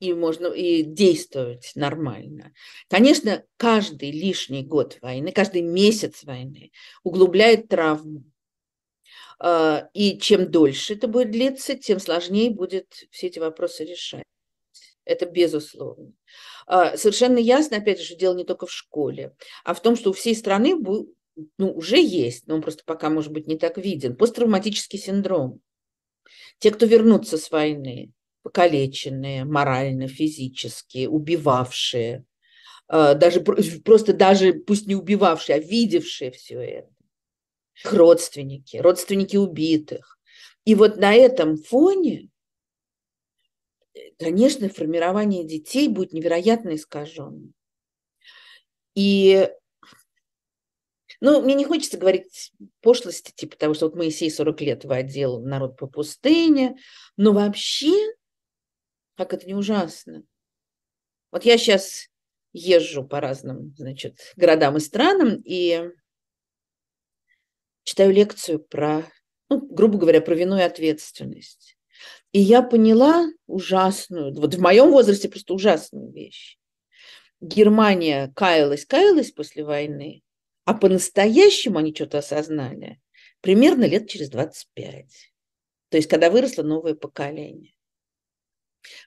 И 0.00 0.12
можно 0.12 0.46
и 0.46 0.82
действовать 0.84 1.72
нормально. 1.74 2.52
Конечно, 2.88 3.44
каждый 3.56 4.12
лишний 4.12 4.62
год 4.62 4.98
войны, 5.02 5.32
каждый 5.32 5.62
месяц 5.62 6.22
войны 6.22 6.70
углубляет 7.02 7.68
травму. 7.68 8.24
А, 9.40 9.88
и 9.94 10.18
чем 10.18 10.50
дольше 10.50 10.94
это 10.94 11.08
будет 11.08 11.30
длиться, 11.30 11.74
тем 11.74 12.00
сложнее 12.00 12.50
будет 12.50 13.06
все 13.10 13.28
эти 13.28 13.38
вопросы 13.38 13.84
решать. 13.84 14.24
Это 15.04 15.26
безусловно. 15.26 16.12
А, 16.66 16.96
совершенно 16.96 17.38
ясно, 17.38 17.78
опять 17.78 18.00
же, 18.00 18.14
дело 18.14 18.34
не 18.34 18.44
только 18.44 18.66
в 18.66 18.72
школе, 18.72 19.34
а 19.64 19.74
в 19.74 19.80
том, 19.80 19.96
что 19.96 20.10
у 20.10 20.12
всей 20.12 20.36
страны 20.36 20.76
ну, 21.56 21.72
уже 21.72 22.00
есть, 22.00 22.46
но 22.46 22.56
он 22.56 22.62
просто 22.62 22.82
пока, 22.84 23.10
может 23.10 23.32
быть, 23.32 23.46
не 23.46 23.56
так 23.56 23.78
виден, 23.78 24.16
посттравматический 24.16 24.98
синдром. 24.98 25.60
Те, 26.58 26.70
кто 26.70 26.84
вернутся 26.86 27.38
с 27.38 27.50
войны, 27.50 28.12
покалеченные 28.48 29.44
морально, 29.44 30.08
физически, 30.08 31.06
убивавшие, 31.06 32.24
а, 32.88 33.14
даже 33.14 33.40
просто 33.40 34.14
даже 34.14 34.54
пусть 34.54 34.86
не 34.86 34.94
убивавшие, 34.94 35.56
а 35.56 35.58
видевшие 35.58 36.30
все 36.30 36.60
это, 36.60 36.90
их 37.84 37.92
родственники, 37.92 38.78
родственники 38.78 39.36
убитых. 39.36 40.18
И 40.64 40.74
вот 40.74 40.96
на 40.96 41.14
этом 41.14 41.56
фоне 41.56 42.30
конечно, 44.18 44.68
формирование 44.68 45.44
детей 45.44 45.88
будет 45.88 46.12
невероятно 46.12 46.74
искаженным. 46.74 47.54
И, 48.94 49.48
ну, 51.20 51.40
мне 51.42 51.54
не 51.54 51.64
хочется 51.64 51.98
говорить 51.98 52.52
пошлости, 52.80 53.32
типа 53.34 53.56
того, 53.56 53.74
что 53.74 53.86
вот 53.86 53.96
Моисей 53.96 54.30
40 54.30 54.60
лет 54.62 54.84
водил 54.84 55.40
народ 55.40 55.76
по 55.76 55.86
пустыне, 55.86 56.76
но 57.16 57.32
вообще, 57.32 57.92
как 59.18 59.34
это 59.34 59.46
не 59.46 59.54
ужасно. 59.54 60.22
Вот 61.32 61.44
я 61.44 61.58
сейчас 61.58 62.08
езжу 62.52 63.04
по 63.04 63.20
разным, 63.20 63.74
значит, 63.76 64.20
городам 64.36 64.76
и 64.76 64.80
странам 64.80 65.42
и 65.44 65.90
читаю 67.82 68.12
лекцию 68.12 68.60
про, 68.60 69.02
ну, 69.48 69.60
грубо 69.60 69.98
говоря, 69.98 70.20
про 70.20 70.36
вину 70.36 70.56
и 70.56 70.62
ответственность. 70.62 71.76
И 72.30 72.38
я 72.38 72.62
поняла 72.62 73.26
ужасную, 73.48 74.32
вот 74.34 74.54
в 74.54 74.60
моем 74.60 74.92
возрасте 74.92 75.28
просто 75.28 75.52
ужасную 75.52 76.12
вещь. 76.12 76.56
Германия 77.40 78.32
каялась, 78.36 78.86
каялась 78.86 79.32
после 79.32 79.64
войны, 79.64 80.22
а 80.64 80.74
по-настоящему 80.74 81.78
они 81.78 81.92
что-то 81.92 82.18
осознали 82.18 83.00
примерно 83.40 83.84
лет 83.84 84.08
через 84.08 84.30
25. 84.30 85.32
То 85.88 85.96
есть, 85.96 86.08
когда 86.08 86.30
выросло 86.30 86.62
новое 86.62 86.94
поколение. 86.94 87.74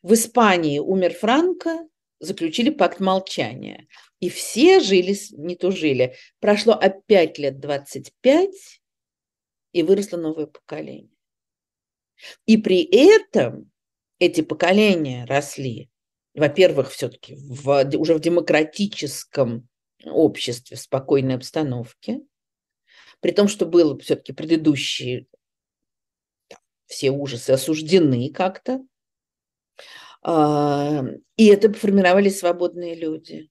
В 0.04 0.14
Испании 0.14 0.80
умер 0.80 1.14
Франко, 1.14 1.88
заключили 2.20 2.70
пакт 2.70 3.00
молчания. 3.00 3.88
И 4.20 4.30
все 4.30 4.80
жили, 4.80 5.16
не 5.32 5.56
то 5.56 5.72
жили. 5.72 6.16
Прошло 6.40 6.74
опять 6.74 7.40
лет 7.40 7.60
25, 7.60 8.82
и 9.74 9.84
выросло 9.84 10.18
новое 10.18 10.46
поколение. 10.46 11.10
И 12.46 12.58
при 12.58 12.84
этом 12.84 13.72
эти 14.20 14.42
поколения 14.42 15.26
росли, 15.26 15.90
во-первых, 16.36 16.92
все-таки 16.92 17.36
уже 17.36 18.14
в 18.14 18.20
демократическом 18.20 19.68
обществе, 20.06 20.78
в 20.78 20.80
спокойной 20.80 21.36
обстановке, 21.36 22.22
при 23.20 23.32
том, 23.32 23.48
что 23.48 23.66
было 23.66 23.98
все-таки 24.00 24.34
предыдущие 24.34 25.28
все 26.86 27.10
ужасы 27.10 27.52
осуждены 27.52 28.32
как-то, 28.32 28.82
и 30.24 31.46
это 31.46 31.74
формировались 31.74 32.40
свободные 32.40 32.96
люди. 32.96 33.50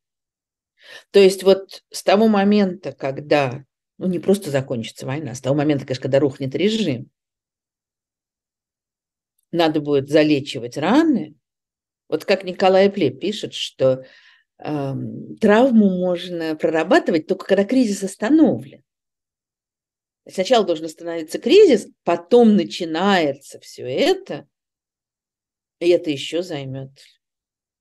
То 1.10 1.18
есть 1.18 1.42
вот 1.42 1.82
с 1.90 2.02
того 2.02 2.28
момента, 2.28 2.92
когда, 2.92 3.64
ну 3.98 4.06
не 4.06 4.18
просто 4.18 4.50
закончится 4.50 5.06
война, 5.06 5.34
с 5.34 5.40
того 5.40 5.56
момента, 5.56 5.84
конечно, 5.84 6.02
когда 6.02 6.20
рухнет 6.20 6.54
режим, 6.54 7.10
надо 9.52 9.80
будет 9.80 10.08
залечивать 10.08 10.76
раны, 10.76 11.34
вот 12.08 12.24
как 12.24 12.44
Николай 12.44 12.90
Пле 12.90 13.10
пишет, 13.10 13.54
что 13.54 14.04
э, 14.58 14.94
травму 15.40 15.90
можно 15.90 16.56
прорабатывать 16.56 17.26
только 17.26 17.46
когда 17.46 17.64
кризис 17.64 18.02
остановлен. 18.02 18.82
Сначала 20.28 20.64
должен 20.64 20.86
остановиться 20.86 21.38
кризис, 21.38 21.88
потом 22.04 22.56
начинается 22.56 23.58
все 23.60 23.82
это, 23.82 24.48
И 25.80 25.88
это 25.88 26.10
еще 26.10 26.42
займет 26.42 26.90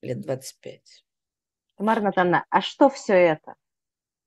лет 0.02 0.22
25. 0.22 0.82
Тамара 1.78 2.02
Натановна, 2.02 2.46
а 2.50 2.62
что 2.62 2.90
все 2.90 3.14
это? 3.14 3.56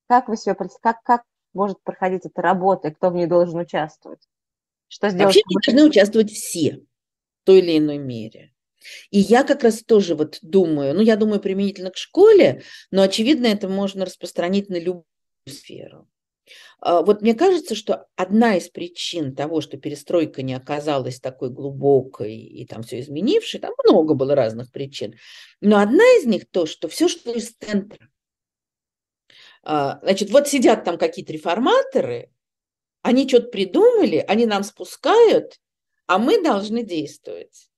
Как 0.09 0.29
вы 0.29 0.37
себе 0.37 0.55
как, 0.55 1.03
как 1.03 1.23
может 1.55 1.83
проходить 1.83 2.27
эта 2.27 2.41
работа, 2.43 2.89
и 2.89 2.95
кто 2.95 3.11
в 3.11 3.15
ней 3.15 3.27
должен 3.27 3.59
участвовать? 3.59 4.21
Что 4.89 5.09
сделать? 5.09 5.35
Вообще 5.35 5.43
должны 5.49 5.89
участвовать 5.89 6.31
все 6.31 6.77
в 6.77 7.45
той 7.45 7.59
или 7.61 7.79
иной 7.79 7.99
мере. 7.99 8.53
И 9.11 9.19
я 9.19 9.45
как 9.45 9.63
раз 9.63 9.83
тоже 9.83 10.15
вот 10.15 10.39
думаю, 10.43 10.95
ну, 10.95 11.01
я 11.01 11.17
думаю 11.17 11.41
применительно 11.41 11.91
к 11.91 11.97
школе, 11.97 12.63
но, 12.91 13.03
очевидно, 13.03 13.47
это 13.47 13.69
можно 13.69 14.05
распространить 14.05 14.69
на 14.69 14.79
любую 14.79 15.07
сферу. 15.47 16.09
А, 16.81 17.02
вот 17.02 17.22
мне 17.22 17.35
кажется, 17.35 17.74
что 17.74 18.07
одна 18.16 18.57
из 18.57 18.68
причин 18.68 19.35
того, 19.35 19.61
что 19.61 19.76
перестройка 19.76 20.42
не 20.42 20.55
оказалась 20.55 21.20
такой 21.20 21.50
глубокой 21.50 22.37
и 22.37 22.66
там 22.66 22.83
все 22.83 23.00
изменившей, 23.00 23.61
там 23.61 23.72
много 23.85 24.14
было 24.14 24.35
разных 24.35 24.72
причин, 24.72 25.14
но 25.61 25.78
одна 25.78 26.05
из 26.18 26.26
них 26.26 26.48
то, 26.50 26.66
что 26.66 26.88
все, 26.88 27.09
что 27.09 27.33
из 27.33 27.55
центра. 27.55 28.09
А, 29.62 30.00
значит, 30.02 30.31
вот 30.31 30.48
сидят 30.48 30.85
там 30.85 30.98
какие-то 30.98 31.33
реформаторы, 31.33 32.31
они 33.02 33.28
что-то 33.28 33.48
придумали, 33.48 34.24
они 34.26 34.46
нам 34.46 34.64
спускают, 34.64 35.61
а 36.07 36.18
мы 36.18 36.42
должны 36.42 36.85
действовать. 36.85 37.68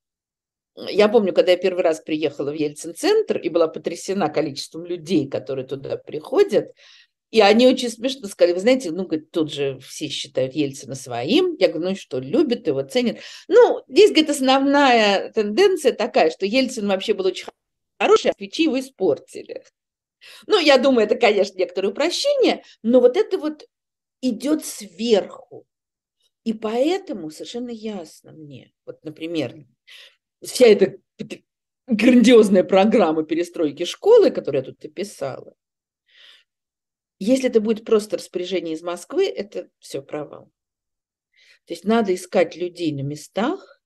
Я 0.77 1.09
помню, 1.09 1.33
когда 1.33 1.53
я 1.53 1.57
первый 1.57 1.85
раз 1.85 2.00
приехала 2.00 2.50
в 2.50 2.55
Ельцин-центр 2.55 3.38
и 3.38 3.48
была 3.48 3.68
потрясена 3.68 4.29
количеством 4.29 4.85
людей, 4.85 5.29
которые 5.29 5.66
туда 5.66 5.96
приходят, 5.96 6.74
и 7.35 7.40
они 7.40 7.66
очень 7.66 7.90
смешно 7.90 8.29
сказали, 8.29 8.55
вы 8.55 8.61
знаете, 8.61 8.92
ну, 8.92 9.07
говорит, 9.07 9.33
тут 9.33 9.53
же 9.53 9.81
все 9.81 10.07
считают 10.09 10.55
Ельцина 10.55 10.94
своим. 10.94 11.57
Я 11.59 11.66
говорю, 11.66 11.87
ну 11.87 11.90
и 11.90 11.97
что, 11.97 12.20
любят 12.20 12.68
его, 12.68 12.81
ценят. 12.85 13.18
Ну, 13.49 13.83
здесь, 13.88 14.11
говорит, 14.11 14.31
основная 14.31 15.33
тенденция 15.33 15.92
такая, 15.92 16.31
что 16.31 16.47
Ельцин 16.47 16.87
вообще 16.87 17.12
был 17.12 17.27
очень 17.27 17.49
хороший, 17.99 18.31
а 18.31 18.35
свечи 18.38 18.62
его 18.62 18.79
испортили. 18.79 19.64
Ну, 20.47 20.61
я 20.61 20.79
думаю, 20.79 21.07
это, 21.07 21.16
конечно, 21.16 21.59
некоторое 21.59 21.88
упрощение, 21.88 22.62
но 22.85 23.01
вот 23.01 23.16
это 23.16 23.37
вот 23.37 23.66
идет 24.23 24.64
сверху. 24.64 25.66
И 26.44 26.53
поэтому 26.53 27.33
совершенно 27.33 27.70
ясно 27.70 28.31
мне, 28.31 28.73
вот, 28.87 29.03
например, 29.03 29.57
вся 30.40 30.66
эта 30.66 30.99
грандиозная 31.88 32.62
программа 32.62 33.25
перестройки 33.25 33.85
школы, 33.87 34.31
которую 34.31 34.62
я 34.62 34.70
тут 34.70 34.85
описала, 34.85 35.55
если 37.18 37.48
это 37.48 37.61
будет 37.61 37.85
просто 37.85 38.16
распоряжение 38.16 38.74
из 38.74 38.83
Москвы, 38.83 39.27
это 39.27 39.68
все 39.79 40.03
провал. 40.03 40.50
То 41.66 41.72
есть 41.72 41.85
надо 41.85 42.14
искать 42.14 42.57
людей 42.57 42.92
на 42.92 43.03
местах, 43.03 43.81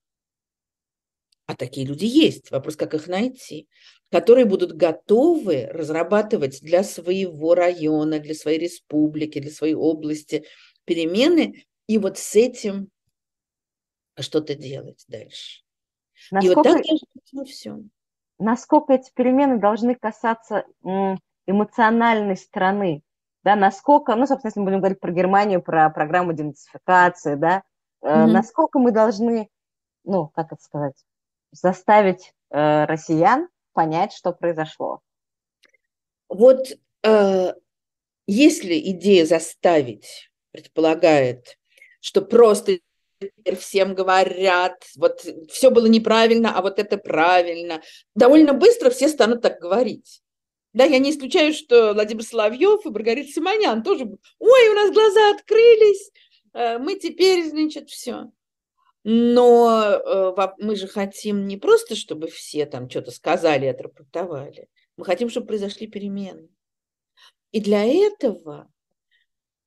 а 1.46 1.54
такие 1.56 1.86
люди 1.86 2.04
есть, 2.04 2.50
вопрос, 2.50 2.76
как 2.76 2.94
их 2.94 3.06
найти, 3.06 3.68
которые 4.10 4.44
будут 4.44 4.72
готовы 4.72 5.66
разрабатывать 5.66 6.60
для 6.60 6.82
своего 6.82 7.54
района, 7.54 8.18
для 8.18 8.34
своей 8.34 8.58
республики, 8.58 9.38
для 9.38 9.50
своей 9.50 9.74
области 9.74 10.44
перемены, 10.84 11.64
и 11.86 11.98
вот 11.98 12.18
с 12.18 12.34
этим 12.36 12.90
что-то 14.18 14.54
делать 14.54 15.04
дальше. 15.08 15.62
Насколько, 16.30 16.70
и 16.70 16.74
вот 16.74 16.82
так 16.82 17.22
во 17.32 17.44
всем. 17.44 17.90
Насколько 18.38 18.94
эти 18.94 19.10
перемены 19.14 19.58
должны 19.58 19.94
касаться 19.94 20.64
эмоциональной 21.46 22.36
стороны 22.36 23.02
да, 23.44 23.56
насколько, 23.56 24.14
ну, 24.14 24.26
собственно, 24.26 24.48
если 24.50 24.60
мы 24.60 24.66
будем 24.66 24.78
говорить 24.80 25.00
про 25.00 25.12
Германию, 25.12 25.62
про 25.62 25.90
программу 25.90 26.32
денацификации, 26.32 27.34
да, 27.34 27.62
mm-hmm. 28.02 28.26
насколько 28.26 28.78
мы 28.78 28.90
должны, 28.90 29.48
ну, 30.04 30.28
как 30.28 30.52
это 30.52 30.62
сказать, 30.62 30.94
заставить 31.52 32.34
э, 32.50 32.84
россиян 32.84 33.48
понять, 33.72 34.12
что 34.12 34.32
произошло? 34.32 35.00
Вот 36.28 36.66
э, 37.04 37.54
если 38.26 38.78
идея 38.90 39.24
заставить 39.24 40.30
предполагает, 40.50 41.58
что 42.00 42.22
просто 42.22 42.78
всем 43.58 43.94
говорят, 43.94 44.84
вот 44.96 45.24
все 45.48 45.70
было 45.70 45.86
неправильно, 45.86 46.56
а 46.56 46.62
вот 46.62 46.78
это 46.78 46.98
правильно, 46.98 47.80
довольно 48.14 48.52
быстро 48.52 48.90
все 48.90 49.08
станут 49.08 49.42
так 49.42 49.58
говорить. 49.58 50.22
Да, 50.72 50.84
я 50.84 50.98
не 50.98 51.10
исключаю, 51.10 51.54
что 51.54 51.94
Владимир 51.94 52.22
Соловьев 52.22 52.84
и 52.84 52.90
Маргарита 52.90 53.32
Симонян 53.32 53.82
тоже, 53.82 54.04
ой, 54.38 54.68
у 54.68 54.74
нас 54.74 54.92
глаза 54.92 55.30
открылись, 55.30 56.10
э, 56.52 56.78
мы 56.78 56.96
теперь, 56.96 57.48
значит, 57.48 57.88
все. 57.88 58.30
Но 59.04 59.82
э, 59.82 60.48
мы 60.58 60.76
же 60.76 60.86
хотим 60.86 61.46
не 61.46 61.56
просто, 61.56 61.96
чтобы 61.96 62.28
все 62.28 62.66
там 62.66 62.90
что-то 62.90 63.10
сказали, 63.10 63.66
отрапортовали. 63.66 64.68
Мы 64.96 65.04
хотим, 65.04 65.30
чтобы 65.30 65.46
произошли 65.46 65.86
перемены. 65.86 66.48
И 67.52 67.60
для 67.60 67.84
этого, 67.84 68.70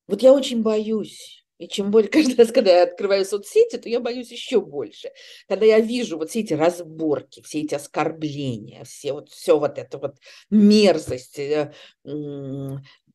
вот 0.06 0.22
я 0.22 0.34
очень 0.34 0.62
боюсь, 0.62 1.41
и 1.62 1.68
чем 1.68 1.92
больше, 1.92 2.10
каждый 2.12 2.36
раз, 2.36 2.52
когда 2.52 2.72
я 2.72 2.84
открываю 2.84 3.24
соцсети, 3.24 3.78
то 3.78 3.88
я 3.88 4.00
боюсь 4.00 4.32
еще 4.32 4.62
больше. 4.62 5.12
Когда 5.48 5.66
я 5.66 5.80
вижу 5.80 6.18
вот 6.18 6.32
все 6.32 6.40
эти 6.40 6.54
разборки, 6.54 7.42
все 7.44 7.62
эти 7.62 7.76
оскорбления, 7.76 8.84
все 8.84 9.14
вот, 9.14 9.30
все 9.30 9.60
вот 9.60 9.78
это 9.78 10.00
вот 10.00 10.18
мерзость, 10.50 11.38
э, 11.38 11.72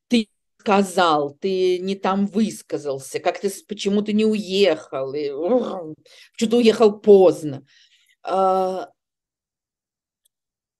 ты 0.07 0.29
сказал, 0.59 1.35
ты 1.35 1.79
не 1.79 1.95
там 1.95 2.25
высказался, 2.25 3.19
как 3.19 3.41
ты 3.41 3.51
почему 3.67 4.01
то 4.01 4.13
не 4.13 4.25
уехал, 4.25 5.13
и, 5.13 5.27
что-то 6.37 6.57
уехал 6.57 6.97
поздно. 6.99 7.65
А, 8.23 8.89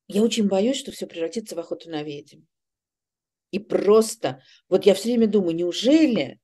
я 0.07 0.23
очень 0.23 0.47
боюсь, 0.47 0.77
что 0.77 0.93
все 0.93 1.05
превратится 1.05 1.53
в 1.55 1.59
охоту 1.59 1.89
на 1.89 2.01
ведьм. 2.01 2.43
И 3.51 3.59
просто, 3.59 4.41
вот 4.69 4.85
я 4.85 4.93
все 4.93 5.09
время 5.09 5.27
думаю, 5.27 5.55
неужели 5.55 6.39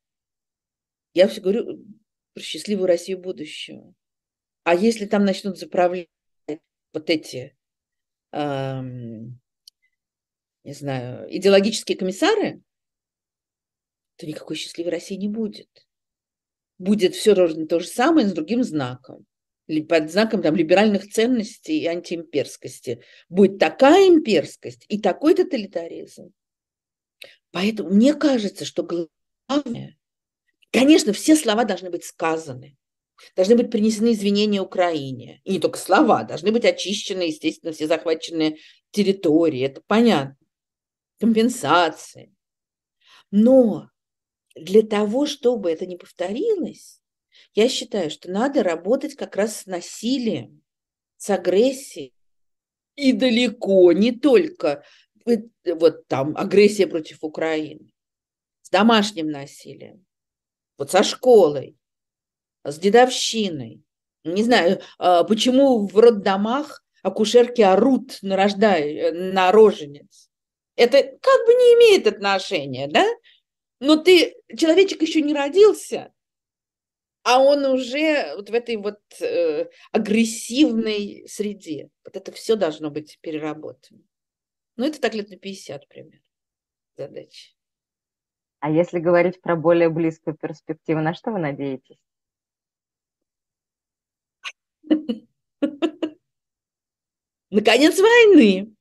я 1.14 1.28
все 1.28 1.42
говорю 1.42 1.86
про 2.34 2.42
счастливую 2.42 2.88
Россию 2.88 3.20
будущего. 3.20 3.94
А 4.64 4.76
если 4.76 5.06
там 5.06 5.26
начнут 5.26 5.58
заправлять 5.58 6.08
вот 6.94 7.10
эти, 7.10 7.56
эм, 8.32 9.40
не 10.64 10.74
знаю, 10.74 11.28
идеологические 11.36 11.98
комиссары, 11.98 12.62
то 14.16 14.26
никакой 14.26 14.56
счастливой 14.56 14.92
России 14.92 15.16
не 15.16 15.28
будет. 15.28 15.70
Будет 16.78 17.16
все 17.16 17.34
ровно 17.34 17.68
то 17.68 17.80
же 17.80 17.88
самое, 17.88 18.28
с 18.28 18.34
другим 18.34 18.64
знаком. 18.64 19.26
Под 19.88 20.12
знаком 20.12 20.42
там, 20.42 20.56
либеральных 20.56 21.10
ценностей 21.10 21.80
и 21.80 21.88
антиимперскости. 21.88 23.02
Будет 23.30 23.60
такая 23.60 24.08
имперскость 24.08 24.86
и 24.88 25.00
такой 25.00 25.36
тоталитаризм. 25.36 26.34
Поэтому 27.52 27.90
мне 27.90 28.14
кажется, 28.14 28.66
что 28.66 28.84
главное 28.84 29.98
Конечно, 30.74 31.14
все 31.14 31.36
слова 31.36 31.66
должны 31.66 31.92
быть 31.92 32.04
сказаны. 32.04 32.76
Должны 33.36 33.56
быть 33.56 33.70
принесены 33.70 34.14
извинения 34.14 34.60
Украине. 34.60 35.40
И 35.44 35.54
не 35.54 35.60
только 35.60 35.78
слова, 35.78 36.24
должны 36.24 36.52
быть 36.52 36.66
очищены, 36.66 37.22
естественно, 37.22 37.72
все 37.72 37.88
захваченные 37.88 38.58
территории. 38.90 39.62
Это 39.62 39.82
понятно. 39.86 40.36
Компенсации. 41.20 42.36
Но 43.30 43.90
для 44.56 44.82
того, 44.82 45.28
чтобы 45.28 45.72
это 45.72 45.86
не 45.86 45.96
повторилось, 45.96 47.02
я 47.54 47.70
считаю, 47.70 48.10
что 48.10 48.32
надо 48.32 48.64
работать 48.64 49.16
как 49.16 49.36
раз 49.36 49.58
с 49.58 49.66
насилием, 49.68 50.64
с 51.18 51.30
агрессией. 51.30 52.14
И 52.96 53.14
далеко 53.14 53.92
не 53.92 54.12
только 54.12 54.84
вот 55.66 56.08
там 56.08 56.36
агрессия 56.36 56.88
против 56.88 57.24
Украины, 57.24 57.92
с 58.64 58.70
домашним 58.72 59.30
насилием, 59.30 60.06
вот 60.84 60.92
со 60.92 61.02
школой, 61.04 61.78
с 62.66 62.78
дедовщиной. 62.78 63.82
Не 64.26 64.44
знаю, 64.44 64.82
а, 64.98 65.24
почему 65.24 65.88
в 65.88 65.98
роддомах 65.98 66.84
акушерки 67.02 67.62
орут 67.62 68.20
на, 68.22 68.36
рождай, 68.36 69.12
на 69.12 69.52
роженец. 69.52 70.30
Это 70.76 70.98
как 71.04 71.46
бы 71.46 71.54
не 71.54 71.74
имеет 71.76 72.08
отношения, 72.08 72.88
да? 72.88 73.06
Но 73.80 73.98
ты, 73.98 74.36
человечек 74.58 75.02
еще 75.02 75.22
не 75.22 75.34
родился, 75.34 76.14
а 77.24 77.42
он 77.42 77.66
уже 77.66 78.34
вот 78.36 78.50
в 78.50 78.54
этой 78.54 78.76
вот 78.76 79.00
э, 79.22 79.70
агрессивной 79.92 81.26
среде. 81.28 81.90
Вот 82.04 82.16
это 82.18 82.32
все 82.34 82.56
должно 82.56 82.90
быть 82.90 83.20
переработано. 83.22 84.02
Ну, 84.76 84.86
это 84.86 85.00
так 85.00 85.14
лет 85.14 85.30
на 85.30 85.38
50 85.38 85.88
примерно 85.88 86.24
задача. 86.98 87.52
А 88.64 88.70
если 88.70 89.00
говорить 89.00 89.42
про 89.42 89.58
более 89.58 89.90
близкую 89.90 90.38
перспективу, 90.38 91.02
на 91.02 91.14
что 91.14 91.32
вы 91.32 91.40
надеетесь? 91.40 92.00
Наконец 97.50 98.00
войны. 98.00 98.74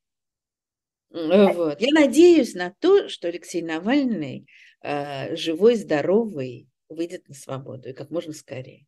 Вот. 1.11 1.81
Я 1.81 1.89
надеюсь 1.91 2.55
на 2.55 2.71
то, 2.71 3.09
что 3.09 3.27
Алексей 3.27 3.61
Навальный 3.61 4.47
э, 4.83 5.35
живой, 5.35 5.75
здоровый, 5.75 6.69
выйдет 6.89 7.27
на 7.29 7.35
свободу 7.35 7.89
и 7.89 7.93
как 7.93 8.11
можно 8.11 8.33
скорее. 8.33 8.87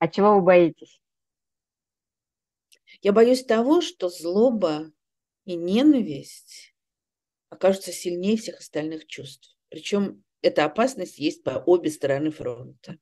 А 0.00 0.06
чего 0.06 0.34
вы 0.34 0.42
боитесь? 0.42 1.00
Я 3.00 3.14
боюсь 3.14 3.42
того, 3.42 3.80
что 3.80 4.10
злоба 4.10 4.92
и 5.46 5.56
ненависть 5.56 6.74
окажутся 7.48 7.90
сильнее 7.90 8.36
всех 8.36 8.58
остальных 8.58 9.06
чувств. 9.06 9.56
Причем 9.70 10.22
эта 10.42 10.64
опасность 10.64 11.18
есть 11.18 11.42
по 11.42 11.62
обе 11.64 11.90
стороны 11.90 12.30
фронта. 12.30 12.98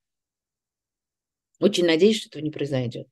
Очень 1.60 1.86
надеюсь, 1.86 2.20
что 2.20 2.28
этого 2.28 2.42
не 2.42 2.50
произойдет. 2.50 3.08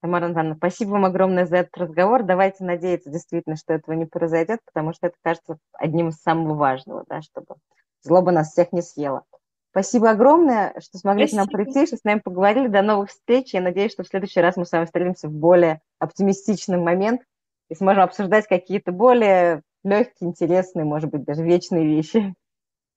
Тамара 0.00 0.30
Ивановна, 0.30 0.54
спасибо 0.56 0.90
вам 0.90 1.04
огромное 1.04 1.46
за 1.46 1.58
этот 1.58 1.76
разговор. 1.76 2.22
Давайте 2.22 2.64
надеяться 2.64 3.10
действительно, 3.10 3.56
что 3.56 3.74
этого 3.74 3.94
не 3.94 4.06
произойдет, 4.06 4.60
потому 4.64 4.92
что 4.92 5.08
это 5.08 5.16
кажется 5.22 5.58
одним 5.72 6.08
из 6.08 6.16
самого 6.16 6.54
важного, 6.54 7.04
да, 7.08 7.22
чтобы 7.22 7.56
злоба 8.02 8.30
нас 8.30 8.52
всех 8.52 8.72
не 8.72 8.82
съела. 8.82 9.24
Спасибо 9.70 10.10
огромное, 10.10 10.74
что 10.80 10.96
смогли 10.98 11.26
Спасибо. 11.26 11.48
к 11.48 11.52
нам 11.52 11.64
прийти, 11.64 11.86
что 11.86 11.96
с 11.96 12.04
нами 12.04 12.20
поговорили. 12.20 12.68
До 12.68 12.80
новых 12.82 13.10
встреч. 13.10 13.52
Я 13.52 13.60
надеюсь, 13.60 13.92
что 13.92 14.04
в 14.04 14.08
следующий 14.08 14.40
раз 14.40 14.56
мы 14.56 14.64
с 14.64 14.72
вами 14.72 14.86
встретимся 14.86 15.28
в 15.28 15.32
более 15.32 15.82
оптимистичный 15.98 16.78
момент 16.78 17.22
и 17.68 17.74
сможем 17.74 18.04
обсуждать 18.04 18.46
какие-то 18.46 18.92
более 18.92 19.62
легкие, 19.86 20.30
интересные, 20.30 20.84
может 20.84 21.10
быть, 21.10 21.24
даже 21.24 21.42
вечные 21.42 21.86
вещи. 21.86 22.34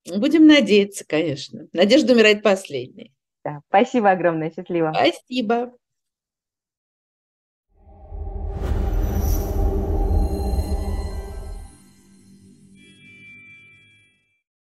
Будем 0.06 0.47
надеяться, 0.47 1.06
конечно. 1.08 1.67
Надежда 1.73 2.13
умирает 2.13 2.41
последней. 2.41 3.13
Да. 3.43 3.62
Спасибо 3.69 4.12
огромное. 4.12 4.52
Счастливо. 4.52 4.93
Спасибо. 4.95 5.73